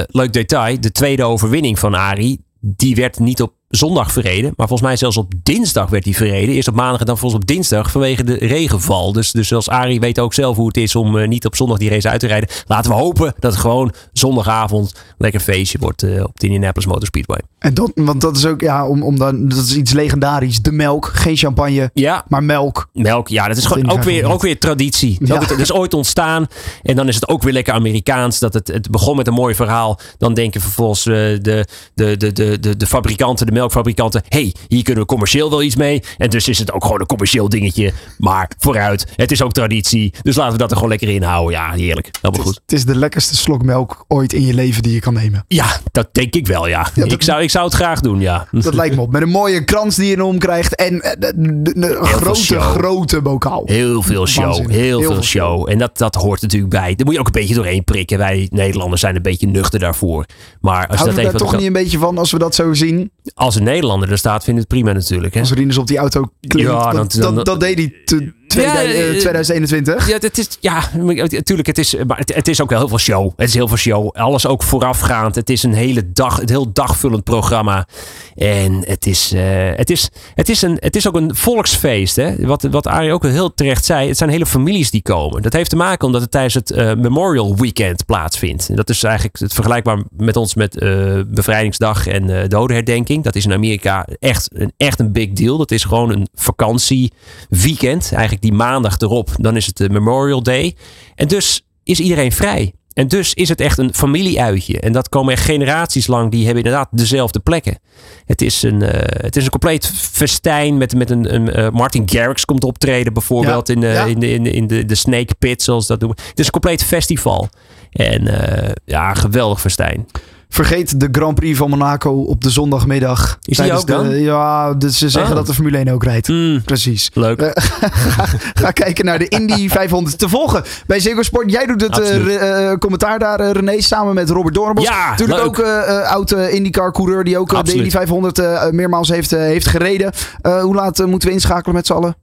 [0.07, 0.81] leuk detail.
[0.81, 4.53] De tweede overwinning van Arie die werd niet op zondag verreden.
[4.57, 6.55] Maar volgens mij zelfs op dinsdag werd hij verreden.
[6.55, 9.13] Eerst op maandag en dan volgens op dinsdag vanwege de regenval.
[9.13, 11.79] Dus, dus zoals Arie weet ook zelf hoe het is om eh, niet op zondag
[11.79, 12.49] die race uit te rijden.
[12.67, 17.07] Laten we hopen dat het gewoon zondagavond lekker feestje wordt eh, op de Indianapolis Motor
[17.07, 17.41] Speedway.
[17.59, 20.63] En dat, want dat is ook, ja, om, om dan, dat is iets legendarisch.
[20.63, 22.89] De melk, geen champagne, Ja, maar melk.
[22.93, 25.17] Melk, ja, dat is Dat gewoon ook weer, ook weer traditie.
[25.25, 25.39] Ja.
[25.39, 26.47] Het is ooit ontstaan
[26.83, 28.39] en dan is het ook weer lekker Amerikaans.
[28.39, 29.99] Dat het, het begon met een mooi verhaal.
[30.19, 34.23] Dan denken vervolgens eh, de, de, de, de, de, de fabrikanten, de melkfabrikanten...
[34.29, 36.03] hey, hier kunnen we commercieel wel iets mee.
[36.19, 37.93] En dus is het ook gewoon een commercieel dingetje.
[38.19, 40.15] Maar vooruit, het is ook traditie.
[40.23, 41.53] Dus laten we dat er gewoon lekker in houden.
[41.53, 42.09] Ja, heerlijk.
[42.21, 42.61] Helemaal goed.
[42.67, 45.45] Het is de lekkerste slok melk ooit in je leven die je kan nemen.
[45.49, 46.87] Ja, dat denk ik wel, ja.
[46.95, 48.47] dat- ik, zou, ik zou het graag doen, ja.
[48.51, 49.13] Dat lijkt me op.
[49.13, 50.75] Met een mooie krans die je erom krijgt.
[50.75, 51.31] En eh,
[51.75, 53.63] een grote, grote bokaal.
[53.65, 54.55] Heel veel show.
[54.55, 55.71] Heel, Heel veel veel show.
[55.71, 56.95] En dat, dat hoort natuurlijk bij.
[56.95, 58.19] Daar moet je ook een beetje doorheen prikken.
[58.19, 60.27] Wij Nederlanders zijn een beetje nuchter daarvoor.
[60.61, 62.39] Maar als je Houden dat we daar even toch niet een beetje van als we
[62.39, 63.11] dat zo zien?
[63.35, 65.35] als een Nederlander er staat, vindt het prima natuurlijk.
[65.35, 65.41] Hè?
[65.41, 66.71] Als Rinus op die auto klinkt.
[66.71, 70.09] Ja, dat, dan- dan- dat, dat deed hij te- Ja, tweede- eh, eh, 2021.
[70.09, 71.67] Ja, het is, ja, natuurlijk.
[71.67, 73.31] Het is, maar het, het is ook wel heel veel show.
[73.37, 74.11] Het is heel veel show.
[74.17, 75.35] Alles ook voorafgaand.
[75.35, 77.87] Het is een hele dag, het heel dagvullend programma.
[78.35, 79.43] En het is, eh,
[79.77, 82.17] het is, het is, een, het is ook een volksfeest.
[82.17, 82.47] Hè?
[82.47, 84.09] Wat, wat Arie ook heel terecht zei.
[84.09, 85.43] Het zijn hele families die komen.
[85.43, 88.69] Dat heeft te maken omdat het tijdens het eh, Memorial Weekend plaatsvindt.
[88.69, 93.25] En dat is eigenlijk het vergelijkbaar met ons met eh, Bevrijdingsdag en eh dodenherdenking.
[93.25, 95.57] Dat is in Amerika echt een, echt een big deal.
[95.59, 98.11] Dat is gewoon een vakantieweekend.
[98.13, 99.31] Eigenlijk die maandag erop.
[99.37, 100.77] Dan is het de Memorial Day.
[101.15, 102.73] En dus is iedereen vrij.
[102.93, 104.81] En dus is het echt een familieuitje.
[104.81, 106.31] En dat komen echt generaties lang.
[106.31, 107.79] Die hebben inderdaad dezelfde plekken.
[108.27, 110.79] Het is een, eh, het is een compleet festijn.
[110.79, 113.69] Met, met een, een eh, Martin Garrix komt optreden bijvoorbeeld.
[113.69, 114.05] Ja, In, de, ja.
[114.05, 116.19] in, de, in, de, in de, de Snake Pit zoals dat noemen.
[116.29, 117.49] Het is een compleet festival.
[117.93, 120.07] En eh, ja, geweldig festijn.
[120.53, 123.39] Vergeet de Grand Prix van Monaco op de zondagmiddag.
[123.41, 124.09] die ook dan?
[124.09, 125.37] de- Ja, dus ze zeggen Oh.
[125.37, 126.29] dat de Formule 1 ook rijdt.
[126.29, 127.11] Mm, Precies.
[127.15, 127.41] leuk.
[127.41, 127.51] Eh,
[128.17, 128.25] ga,
[128.55, 131.51] ga kijken naar de Indy 500 te volgen bij Ziggo Sport.
[131.51, 134.85] Jij doet het eh, eh, commentaar daar, René, samen met Robert Doornbos.
[134.85, 135.49] Ja, Natuurlijk leuk.
[135.49, 137.73] ook eh, oud IndyCar-coureur die ook de.
[137.75, 140.13] Indy 500 eh, meermaals heeft, heeft gereden.
[140.43, 142.17] Hoe laat moeten we inschakelen met z'n allen?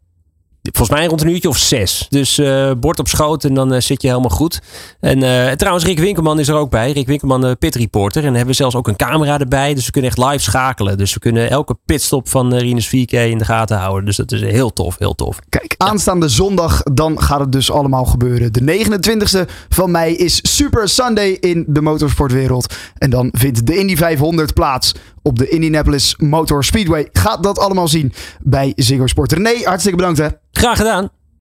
[0.72, 2.06] Volgens mij rond een uurtje of zes.
[2.10, 4.62] Dus eh, bord op schoot en dan eh, zit je helemaal goed.
[5.00, 6.92] En eh, trouwens, Rick Winkelman is er ook bij.
[6.92, 8.18] Rick Winkelman, eh, pit reporter.
[8.18, 9.74] En dan hebben we zelfs ook een camera erbij.
[9.74, 10.98] Dus we kunnen echt live schakelen.
[10.98, 14.06] Dus we kunnen elke pitstop van uh, Rinus 4K in de gaten houden.
[14.06, 15.40] Dus dat is heel tof, heel tof.
[15.50, 18.54] Kijk, aanstaande zondag, dan gaat het dus allemaal gebeuren.
[18.54, 22.74] De 29e van mei is Super Sunday in de motorsportwereld.
[22.98, 27.10] En dan vindt de Indy 500 plaats op de Indianapolis Motor Speedway.
[27.12, 29.32] Gaat dat allemaal zien bij Ziggo Sport.
[29.32, 30.28] René, hartstikke bedankt hè.
[30.52, 31.10] Graag gedaan.